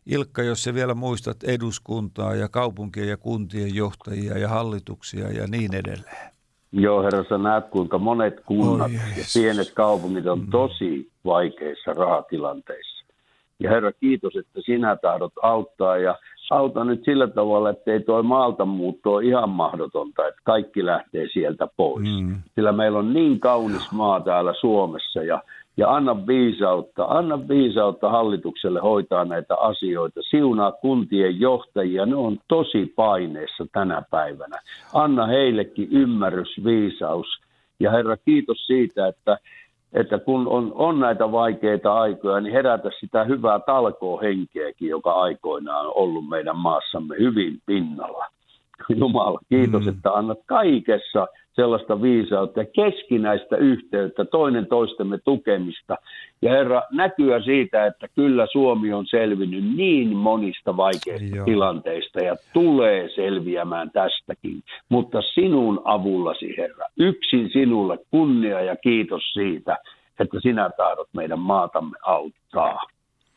[0.07, 5.74] Ilkka, jos sä vielä muistat eduskuntaa ja kaupunkien ja kuntien johtajia ja hallituksia ja niin
[5.74, 6.32] edelleen.
[6.72, 13.00] Joo, herra, sä näet, kuinka monet kunnat Oi, ja pienet kaupungit on tosi vaikeissa rahatilanteissa.
[13.61, 16.15] Ja herra, kiitos, että sinä tahdot auttaa ja
[16.51, 21.27] auta nyt sillä tavalla, että ei tuo maalta muutto ole ihan mahdotonta, että kaikki lähtee
[21.33, 22.09] sieltä pois.
[22.21, 22.37] Mm.
[22.55, 25.43] Sillä meillä on niin kaunis maa täällä Suomessa ja,
[25.77, 30.21] ja anna viisautta, anna viisautta hallitukselle hoitaa näitä asioita.
[30.31, 34.59] Siunaa kuntien johtajia, ne on tosi paineessa tänä päivänä.
[34.95, 37.27] Anna heillekin ymmärrys, viisaus.
[37.81, 39.39] Ja Herra, kiitos siitä, että,
[39.93, 45.93] että kun on, on näitä vaikeita aikoja, niin herätä sitä hyvää talkoohenkeäkin, joka aikoinaan on
[45.95, 48.26] ollut meidän maassamme hyvin pinnalla.
[49.01, 49.89] Jumala, kiitos, Mm.
[49.89, 55.97] että annat kaikessa sellaista viisautta ja keskinäistä yhteyttä, toinen toistemme tukemista.
[56.43, 61.37] Ja Herra, näkyä siitä, että kyllä Suomi on selvinnyt niin monista vaikeista.
[61.37, 61.45] Joo.
[61.45, 64.62] tilanteista ja tulee selviämään tästäkin.
[64.89, 69.78] Mutta sinun avullasi, Herra, yksin sinulle kunnia ja kiitos siitä,
[70.20, 72.81] että sinä tahdot meidän maatamme auttaa.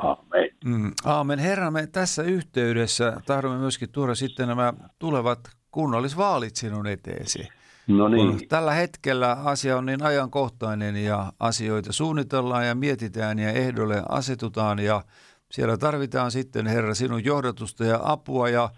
[0.03, 0.49] Amen.
[0.65, 0.91] Mm.
[1.05, 1.39] Aamen.
[1.39, 5.39] Herra, me tässä yhteydessä tahdomme myöskin tuoda sitten nämä tulevat
[5.71, 7.47] kunnallisvaalit sinun eteesi.
[7.87, 13.49] No Kun niin, tällä hetkellä asia on niin ajankohtainen ja asioita suunnitellaan ja mietitään ja
[13.49, 15.03] ehdolle asetutaan ja
[15.51, 18.69] siellä tarvitaan sitten Herra sinun johdatusta ja apua ja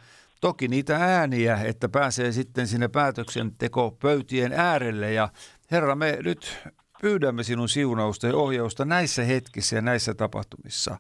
[0.42, 5.30] toki niitä ääniä, että pääsee sitten sinne päätöksentekopöytien äärelle ja
[5.72, 6.58] Herra me nyt
[7.02, 10.98] pyydämme sinun siunausta ja ohjausta näissä hetkissä ja näissä tapahtumissa.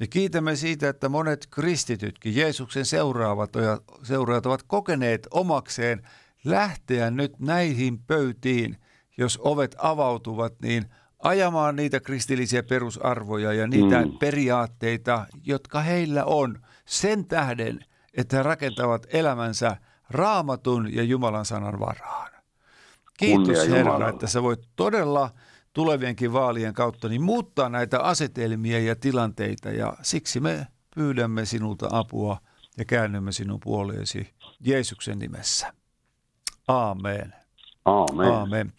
[0.00, 6.02] Ja kiitämme siitä, että monet kristitytkin, Jeesuksen seuraavat ja seuraajat ovat kokeneet omakseen
[6.44, 8.76] lähteä nyt näihin pöytiin,
[9.16, 10.84] jos ovet avautuvat, niin
[11.18, 14.18] ajamaan niitä kristillisiä perusarvoja ja niitä mm.
[14.18, 17.84] Periaatteita, jotka heillä on sen tähden,
[18.14, 19.76] että he rakentavat elämänsä
[20.10, 22.35] raamatun ja Jumalan sanan varaan.
[23.16, 24.08] Kiitos Kunnia Herra, Jumalalle.
[24.08, 25.30] että sä voit todella
[25.72, 32.38] tulevienkin vaalien kautta niin muuttaa näitä asetelmia ja tilanteita ja siksi me pyydämme sinulta apua
[32.78, 35.72] ja käännymme sinun puoleesi Jeesuksen nimessä.
[36.68, 37.34] Aamen.
[37.84, 38.32] amen.
[38.32, 38.72] Aamen.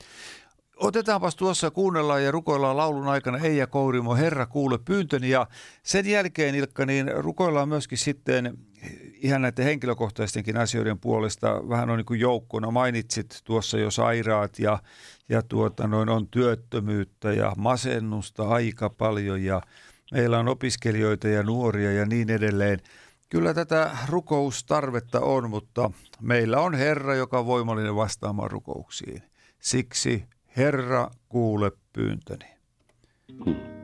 [0.75, 5.47] Otetaanpas tuossa, kuunnellaan ja rukoillaan laulun aikana Eija Kourimo, Herra kuule pyyntöni ja
[5.83, 8.57] sen jälkeen Ilkka, niin rukoillaan myöskin sitten
[9.13, 12.71] ihan näiden henkilökohtaistenkin asioiden puolesta vähän on niin kuin joukkona.
[12.71, 14.80] Mainitsit tuossa jo sairaat ja,
[15.30, 19.61] ja tuota, noin on työttömyyttä ja masennusta aika paljon ja
[20.11, 22.80] meillä on opiskelijoita ja nuoria ja niin edelleen.
[23.30, 29.23] Kyllä tätä rukoustarvetta on, mutta meillä on Herra, joka on voimallinen vastaamaan rukouksiin.
[29.59, 30.25] Siksi
[30.57, 32.45] Herra, kuule pyyntöni.
[33.25, 33.76] Sinua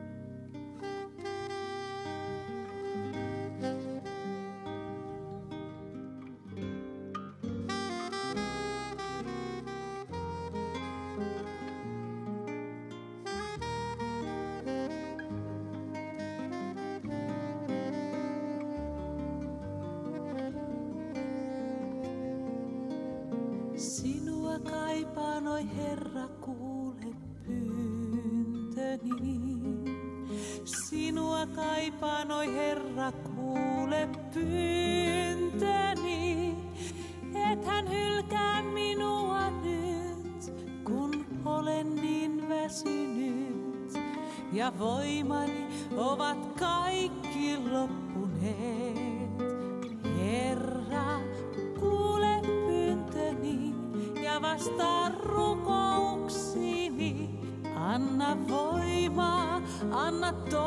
[25.04, 27.14] kaipaan, oi Herra, kuule
[27.46, 29.04] pyyntöni.
[30.64, 35.74] Sinua kaipaan, oi Herra, kuule pyyntöni.
[37.52, 43.98] Ethän hylkää minua nyt, kun olen niin väsynyt.
[44.52, 46.43] Ja voimani ovat
[60.24, 60.63] anna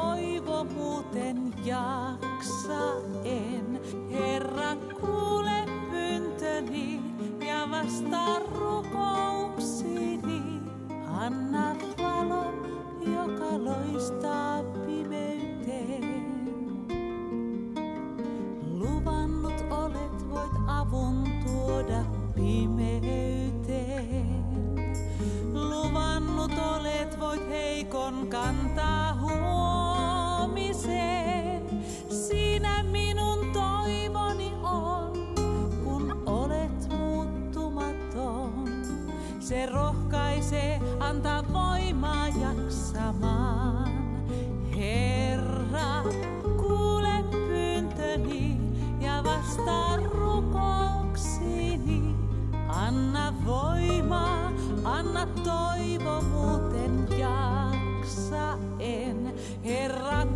[59.70, 60.27] en.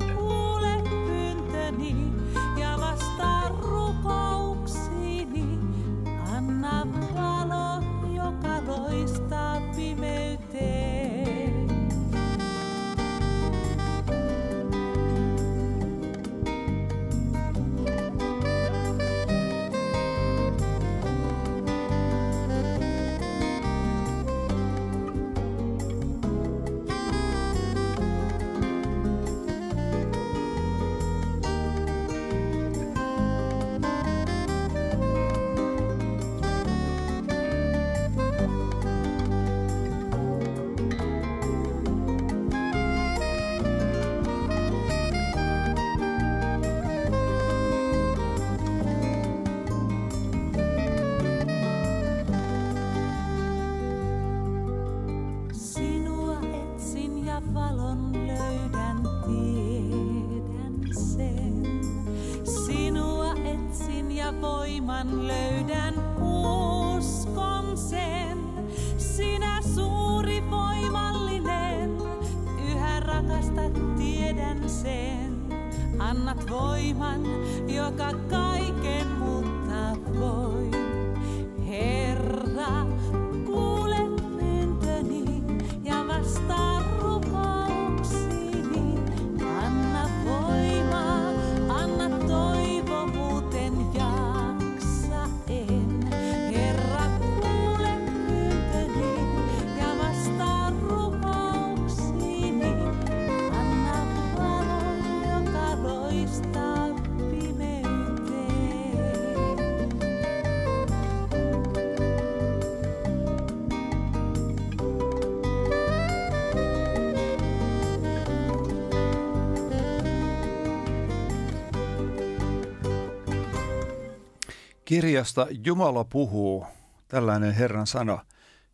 [124.91, 126.65] Kirjasta Jumala puhuu,
[127.07, 128.25] tällainen Herran sana.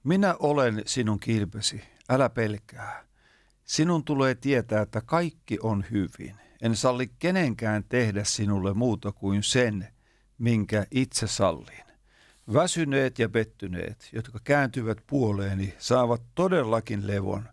[0.03, 3.03] Minä olen sinun kilpesi, älä pelkää.
[3.63, 6.46] Sinun tulee tietää, että kaikki on hyvin.
[6.61, 9.87] En salli kenenkään tehdä sinulle muuta kuin sen,
[10.37, 11.83] minkä itse sallin.
[12.53, 17.49] Väsyneet ja pettyneet, jotka kääntyvät puoleeni, saavat todellakin levon.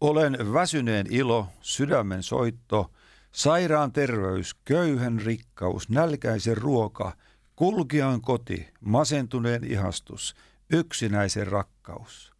[0.00, 2.90] Olen väsyneen ilo, sydämen soitto,
[3.32, 7.12] sairaan terveys, köyhän rikkaus, nälkäisen ruoka,
[7.56, 10.34] kulkijan koti, masentuneen ihastus,
[10.70, 12.32] yksinäisen rakkaus.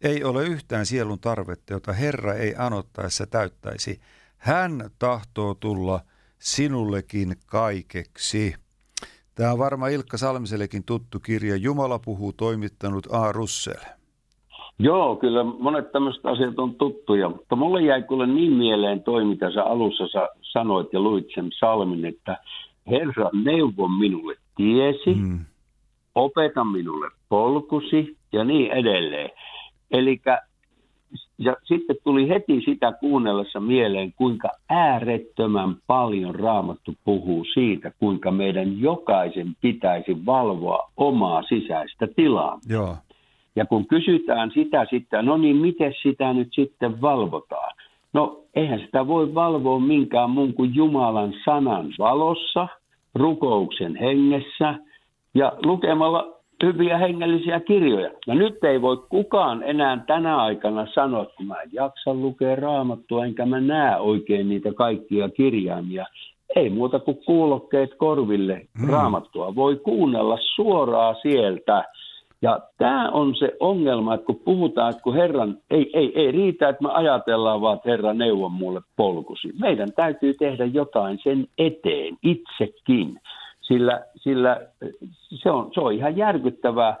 [0.00, 4.00] Ei ole yhtään sielun tarvetta, jota Herra ei anottaessa täyttäisi.
[4.38, 6.00] Hän tahtoo tulla
[6.38, 8.54] sinullekin kaikeksi.
[9.34, 11.56] Tämä on varmaan Ilkka Salmisellekin tuttu kirja.
[11.56, 13.32] Jumala puhuu toimittanut A.
[13.32, 13.98] Russell.
[14.78, 19.50] Joo, kyllä monet tämmöiset asiat on tuttuja, mutta mulle jäi kyllä niin mieleen toi, mitä
[19.52, 22.36] sä alussa sä sanoit ja luit sen salmin, että
[22.90, 25.38] Herra neuvo minulle tiesi, mm.
[26.14, 29.30] opeta minulle polkusi ja niin edelleen.
[29.90, 30.20] Eli
[31.38, 38.80] ja sitten tuli heti sitä kuunnellessa mieleen, kuinka äärettömän paljon Raamattu puhuu siitä, kuinka meidän
[38.80, 42.58] jokaisen pitäisi valvoa omaa sisäistä tilaa.
[42.68, 42.96] Joo.
[43.56, 47.74] Ja kun kysytään sitä sitten, no niin, miten sitä nyt sitten valvotaan?
[48.12, 52.68] No, eihän sitä voi valvoa minkään muun kuin Jumalan sanan valossa,
[53.14, 54.74] rukouksen hengessä
[55.34, 58.10] ja lukemalla hyviä hengellisiä kirjoja.
[58.26, 63.24] No nyt ei voi kukaan enää tänä aikana sanoa, että mä en jaksa lukea raamattua,
[63.24, 66.06] enkä mä näe oikein niitä kaikkia kirjaimia.
[66.56, 68.88] Ei muuta kuin kuulokkeet korville Mm.
[68.90, 69.54] raamattua.
[69.54, 71.84] Voi kuunnella suoraan sieltä.
[72.42, 76.68] Ja tämä on se ongelma, että kun puhutaan, että kun Herran, ei, ei, ei riitä,
[76.68, 79.48] että me ajatellaan vaan, että Herra neuvon mulle polkusi.
[79.60, 83.20] Meidän täytyy tehdä jotain sen eteen itsekin,
[83.68, 84.60] sillä, sillä
[85.18, 86.96] se, on, se on ihan järkyttävää.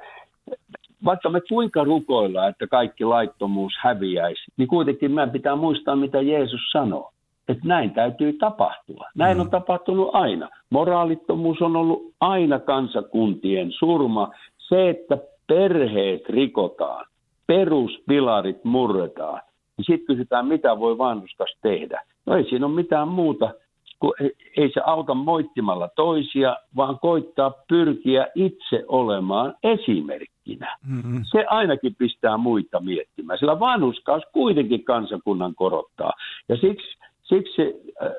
[1.04, 6.60] vaikka me kuinka rukoillaan, että kaikki laittomuus häviäisi, niin kuitenkin meidän pitää muistaa, mitä Jeesus
[6.72, 7.12] sanoo.
[7.48, 9.06] Että näin täytyy tapahtua.
[9.14, 9.40] Näin mm.
[9.40, 10.48] on tapahtunut aina.
[10.70, 14.30] Moraalittomuus on ollut aina kansakuntien surma.
[14.58, 17.06] Se, että perheet rikotaan,
[17.46, 19.40] peruspilarit murretaan,
[19.76, 22.02] niin sitten kysytään, mitä voi vanhuskas tehdä.
[22.26, 23.54] No ei siinä ole mitään muuta,
[24.00, 24.14] kun
[24.56, 30.76] ei- se auta moittimalla toisia, vaan koittaa pyrkiä itse olemaan esimerkkinä.
[30.86, 31.24] Mm-hmm.
[31.30, 36.12] Se ainakin pistää muita miettimään, sillä vanhuskaus kuitenkin kansakunnan korottaa.
[36.48, 37.62] Ja siksi, siksi
[38.02, 38.12] äh,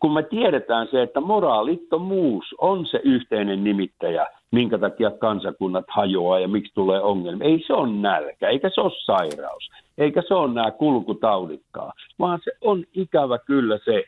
[0.00, 6.48] kun me tiedetään se, että moraalittomuus on se yhteinen nimittäjä, minkä takia kansakunnat hajoaa ja
[6.48, 7.48] miksi tulee ongelmia.
[7.48, 12.50] Ei se ole nälkä, eikä se ole sairaus, eikä se ole nämä kulkutauditkaan, vaan se
[12.60, 14.04] on ikävä kyllä se,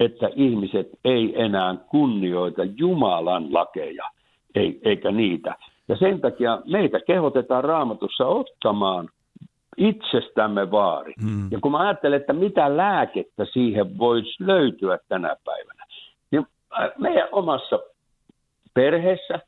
[0.00, 4.04] että ihmiset ei enää kunnioita Jumalan lakeja,
[4.54, 5.54] ei, eikä niitä.
[5.88, 9.08] Ja sen takia meitä kehotetaan raamatussa ottamaan
[9.76, 11.14] itsestämme vaari.
[11.22, 11.48] Mm.
[11.50, 15.84] Ja kun mä ajattelen, että mitä lääkettä siihen voisi löytyä tänä päivänä,
[16.30, 16.46] niin
[16.80, 17.78] äh, meidän omassa
[18.74, 19.40] perheessä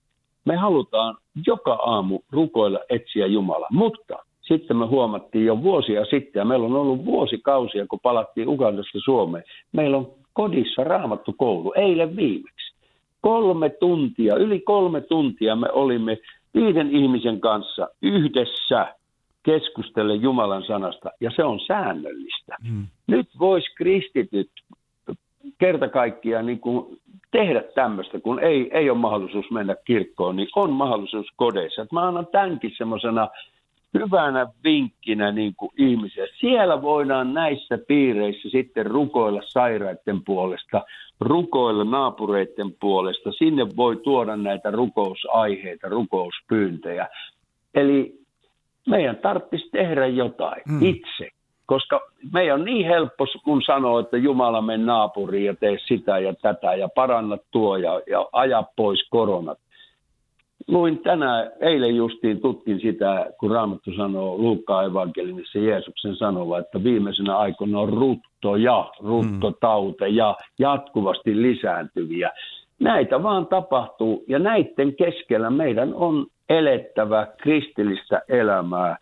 [0.44, 3.66] me halutaan joka aamu rukoilla etsiä Jumala.
[3.70, 8.98] Mutta sitten me huomattiin jo vuosia sitten, ja meillä on ollut vuosikausia, kun palattiin Ugandasta
[9.05, 12.74] Suomeen, meillä on kodissa raamattu koulu, eilen viimeksi.
[13.20, 16.18] Kolme tuntia, yli kolme tuntia me olimme
[16.55, 18.95] viiden ihmisen kanssa yhdessä
[19.43, 22.57] keskustellen Jumalan sanasta, ja se on säännöllistä.
[22.70, 22.87] Mm.
[23.07, 24.51] Nyt vois kristityt
[25.59, 30.72] kerta kaikkiaan niin kuin tehdä tämmöistä, kun ei, ei ole mahdollisuus mennä kirkkoon, niin on
[30.72, 31.83] mahdollisuus kodeissa.
[31.83, 33.28] Et mä annan tämänkin semmoisena
[33.95, 36.26] hyvänä vinkkinä niin kuin ihmisiä.
[36.40, 40.84] Siellä voidaan näissä piireissä sitten rukoilla sairaiden puolesta,
[41.20, 43.32] rukoilla naapureiden puolesta.
[43.32, 47.09] Sinne voi tuoda näitä rukousaiheita, rukouspyyntöjä.
[47.74, 48.14] Eli
[48.86, 50.74] meidän tarvitsisi tehdä jotain Mm.
[50.74, 50.82] mm.
[50.82, 51.28] itse,
[51.66, 52.01] koska
[52.32, 56.74] meidän on niin helppo, kun sanoo, että Jumala mene naapuriin ja tee sitä ja tätä
[56.74, 59.59] ja paranna tuo ja, ja aja pois koronat.
[60.68, 67.36] Luin tänään, eilen justiin tutkin sitä, kun Raamattu sanoo Luukkaan evankelimissa Jeesuksen sanova, että viimeisenä
[67.36, 72.30] aikoina on ruttoja, ruttotauteja, jatkuvasti lisääntyviä.
[72.80, 78.96] Näitä vaan tapahtuu ja näiden keskellä meidän on elettävä kristillistä elämää,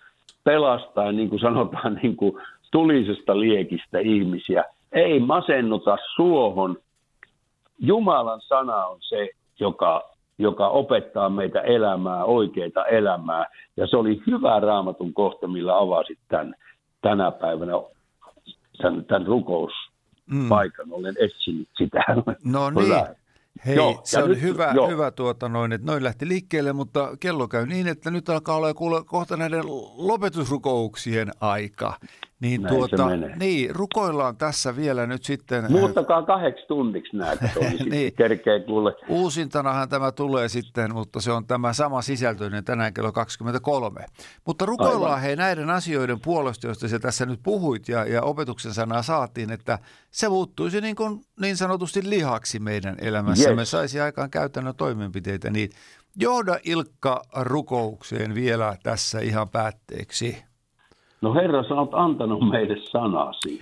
[0.44, 2.32] pelastaa, niin kuin sanotaan, niin kuin
[2.70, 4.64] tulisesta liekistä ihmisiä.
[4.92, 6.76] Ei masennuta suohon.
[7.78, 9.28] Jumalan sana on se,
[9.60, 10.10] joka,
[10.40, 13.46] joka opettaa meitä elämää, oikeita elämää.
[13.76, 16.54] Ja se oli hyvä raamatun kohta, millä avasit tämän
[17.00, 17.72] tänä päivänä,
[18.82, 20.86] tämän, tämän rukouspaikan.
[20.86, 20.92] Mm.
[20.92, 22.00] Olen etsinyt sitä.
[22.44, 23.02] No Hyvä.
[23.02, 23.16] niin.
[23.66, 24.88] Hei, Joo, se on nyt- hyvä, joo.
[24.88, 28.74] hyvä tuota noin, että noin lähti liikkeelle, mutta kello käy niin, että nyt alkaa olla
[28.74, 29.64] kuule kohta näiden
[29.96, 31.94] lopetusrukouksien aika.
[32.40, 35.72] Niin, Näin se tuota, niin, rukoillaan tässä vielä nyt sitten.
[35.72, 37.60] Muuttakaa kahdeksi tunniksi kato,
[37.90, 38.92] niin, kerkee kuule.
[39.08, 44.04] Uusintanahan tämä tulee sitten, mutta se on tämä sama sisältöinen tänään kello 23.
[44.46, 45.20] Mutta rukoillaan Aivan.
[45.22, 49.78] hei näiden asioiden puolesta, joista sä tässä nyt puhuit ja, ja opetuksen sanaa saatiin, että
[50.10, 53.70] se muuttuisi niin, kuin, niin sanotusti lihaksi meidän elämässämme, Yes.
[53.70, 55.50] saisi aikaan käytännön toimenpiteitä.
[55.50, 55.70] Niin
[56.16, 60.49] johda Ilkka rukoukseen vielä tässä ihan päätteeksi.
[61.22, 63.60] No Herra, sä oot antanut meille sanasi.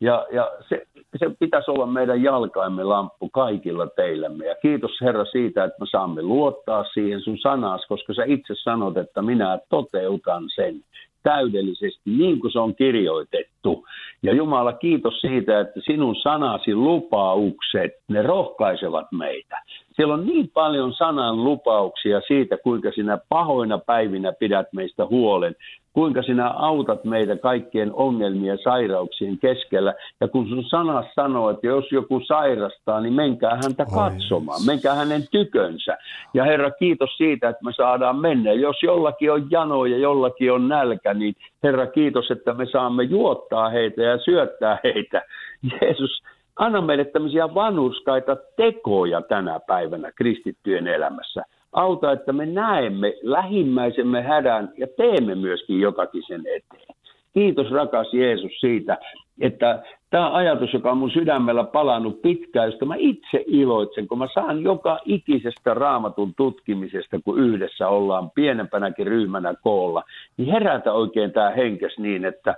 [0.00, 4.46] Ja, ja se, se pitäisi olla meidän jalkaimme lamppu kaikilla teillämme.
[4.46, 8.96] Ja kiitos Herra siitä, että me saamme luottaa siihen sun sanaas, koska sä itse sanot,
[8.96, 10.80] että minä toteutan sen
[11.22, 13.86] täydellisesti niin kuin se on kirjoitettu.
[14.22, 19.56] Ja Jumala, kiitos siitä, että sinun sanasi lupaukset, ne rohkaisevat meitä.
[19.96, 25.56] Siellä on niin paljon sanan lupauksia siitä, kuinka sinä pahoina päivinä pidät meistä huolen,
[25.92, 29.94] kuinka sinä autat meitä kaikkien ongelmien ja sairauksien keskellä.
[30.20, 34.94] Ja kun sun sana sanoo, että jos joku sairastaa, niin menkää häntä Oi, katsomaan, menkää
[34.94, 35.96] hänen tykönsä.
[36.34, 38.52] Ja Herra, kiitos siitä, että me saadaan mennä.
[38.52, 43.68] Jos jollakin on jano ja jollakin on nälkä, niin Herra, kiitos, että me saamme juottaa
[43.70, 45.22] heitä ja syöttää heitä.
[45.80, 46.22] Jeesus,
[46.56, 51.42] anna meille tämmöisiä vanhurskaita tekoja tänä päivänä kristittyjen elämässä.
[51.72, 56.96] Auta, että me näemme lähimmäisemme hädän ja teemme myöskin jotakin sen eteen.
[57.32, 58.98] Kiitos rakas Jeesus siitä,
[59.40, 64.28] että tämä ajatus, joka on mun sydämellä palannut pitkään, josta mä itse iloitsen, kun mä
[64.34, 70.02] saan joka ikisestä raamatun tutkimisesta, kun yhdessä ollaan pienempänäkin ryhmänä koolla,
[70.36, 72.54] niin herätä oikein tämä henkes niin, että,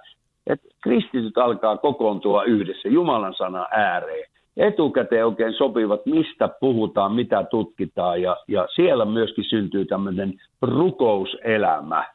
[0.47, 8.23] että kristityt alkaa kokoontua yhdessä Jumalan sana ääreen etukäteen oikein sopivat, mistä puhutaan, mitä tutkitaan
[8.23, 12.07] ja, ja siellä myöskin syntyy tämmöinen rukouselämä.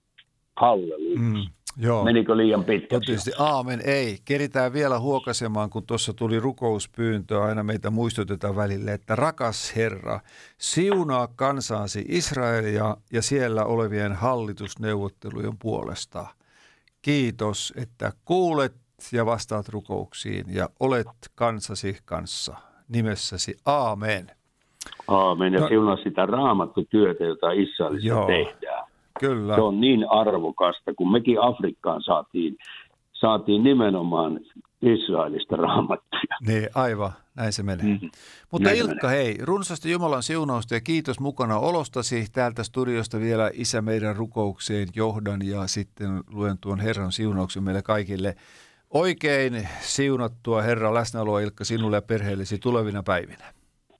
[0.55, 1.19] Halleluja.
[1.19, 1.45] Mm.
[1.77, 2.03] Joo.
[2.03, 3.05] Menikö liian pitkäksi?
[3.05, 4.17] Tietysti aamen ei.
[4.25, 10.19] Keritään vielä huokasemaan, kun tuossa tuli rukouspyyntö, aina meitä muistutetaan välille, että rakas Herra,
[10.57, 16.25] siunaa kansaasi Israelia ja siellä olevien hallitusneuvottelujen puolesta.
[17.01, 18.73] Kiitos, että kuulet
[19.11, 22.55] ja vastaat rukouksiin ja olet kansasi kanssa.
[22.89, 24.27] Nimessäsi aamen.
[25.07, 25.53] Aamen.
[25.53, 28.27] Ja No- siunaa sitä raamattutyötä, jota Israelissa Joo.
[28.27, 28.87] tehdään.
[29.19, 29.55] Kyllä.
[29.55, 32.57] Se on niin arvokasta, kun mekin Afrikkaan saatiin,
[33.13, 34.39] saatiin nimenomaan
[34.82, 36.38] Israelista raamattuja.
[36.47, 37.11] Niin, aivan.
[37.36, 37.86] Näin se menee.
[37.86, 38.05] Mhm.
[38.51, 42.25] Mutta Näin Ilkka, hei, runsasti Jumalan siunausta ja kiitos mukana olostasi.
[42.34, 48.36] Täältä studiosta vielä Isä meidän rukoukseen johdan ja sitten luen tuon Herran siunauksen meille kaikille.
[48.89, 53.45] Oikein siunattua Herran läsnäoloa Ilkka sinulle ja perheellesi tulevina päivinä.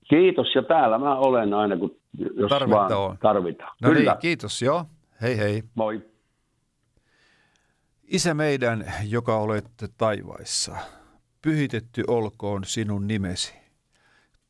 [0.09, 1.95] Kiitos ja täällä mä olen aina, kun
[2.36, 3.17] jos Tarvetta vaan on.
[3.21, 3.75] tarvitaan.
[3.82, 4.86] No Kyllä, niin, kiitos joo.
[5.21, 5.63] Hei hei.
[5.75, 6.01] moi.
[8.12, 9.66] Isä meidän, joka olet
[9.97, 10.76] taivaissa,
[11.41, 13.53] pyhitetty olkoon sinun nimesi.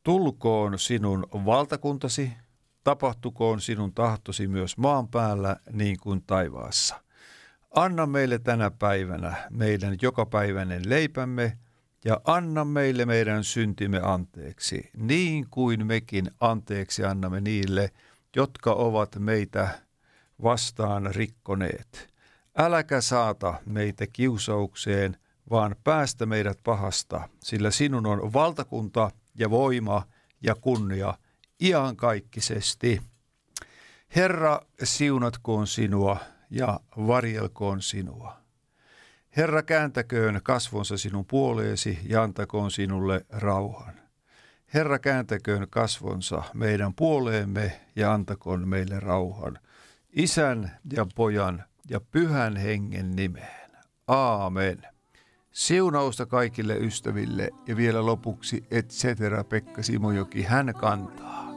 [0.02, 2.32] Tulkoon sinun valtakuntasi,
[2.84, 7.02] tapahtukoon sinun tahtosi myös maan päällä niin kuin taivaassa.
[7.70, 11.58] Anna meille tänä päivänä meidän jokapäiväinen leipämme
[12.04, 17.90] ja anna meille meidän syntimme anteeksi, niin kuin mekin anteeksi annamme niille,
[18.36, 19.68] jotka ovat meitä
[20.42, 22.11] vastaan rikkoneet.
[22.58, 25.16] Äläkä saata meitä kiusaukseen,
[25.50, 30.06] vaan päästä meidät pahasta, sillä sinun on valtakunta ja voima
[30.42, 31.14] ja kunnia
[31.60, 33.02] iankaikkisesti.
[34.16, 36.16] Herra, siunatkoon sinua
[36.50, 38.36] ja varjelkoon sinua.
[39.36, 43.94] Herra, kääntäköön kasvonsa sinun puoleesi ja antakoon sinulle rauhan.
[44.74, 49.58] Herra, kääntäköön kasvonsa meidän puoleemme ja antakoon meille rauhan.
[50.12, 53.70] Isän ja pojan ja pyhän hengen nimeen.
[54.08, 54.82] Aamen.
[55.50, 61.51] Siunausta kaikille ystäville ja vielä lopuksi et cetera Pekka Simojoki, hän kantaa.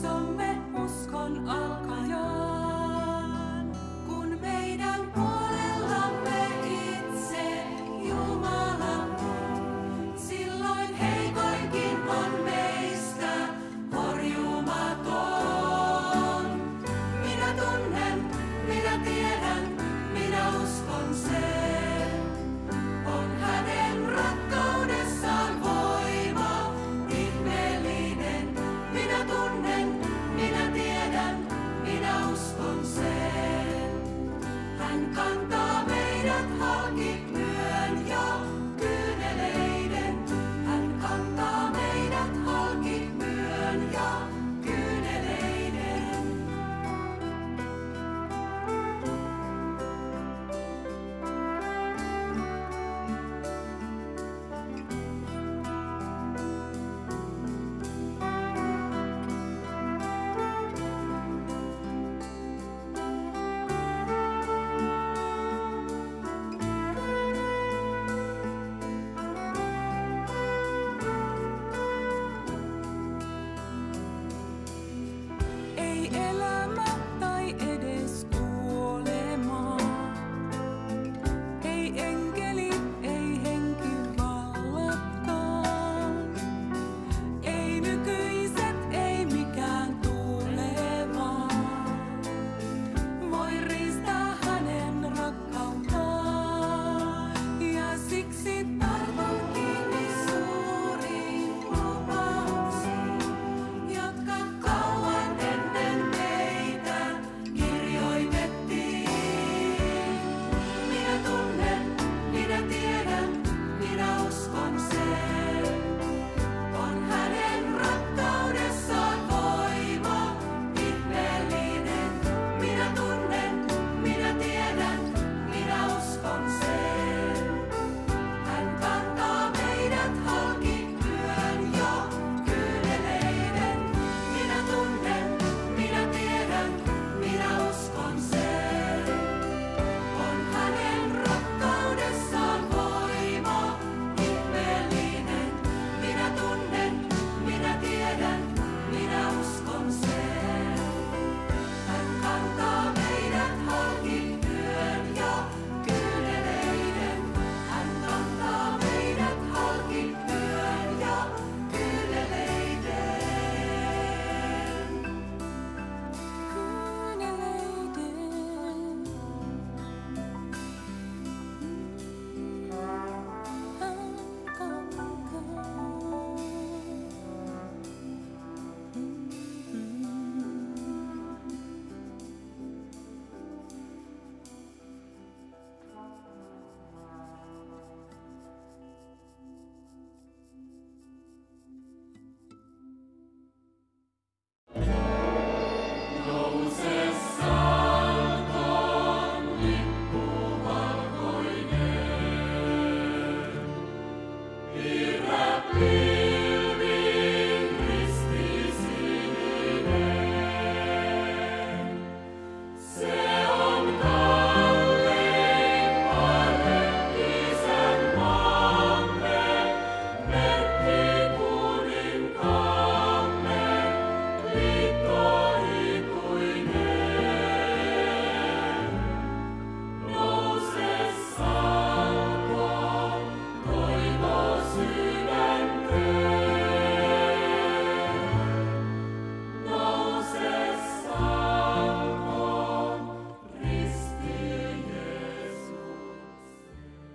[0.00, 1.79] Katsomme uskon alkajaan.
[35.00, 37.39] Kanta kantaa meidät halki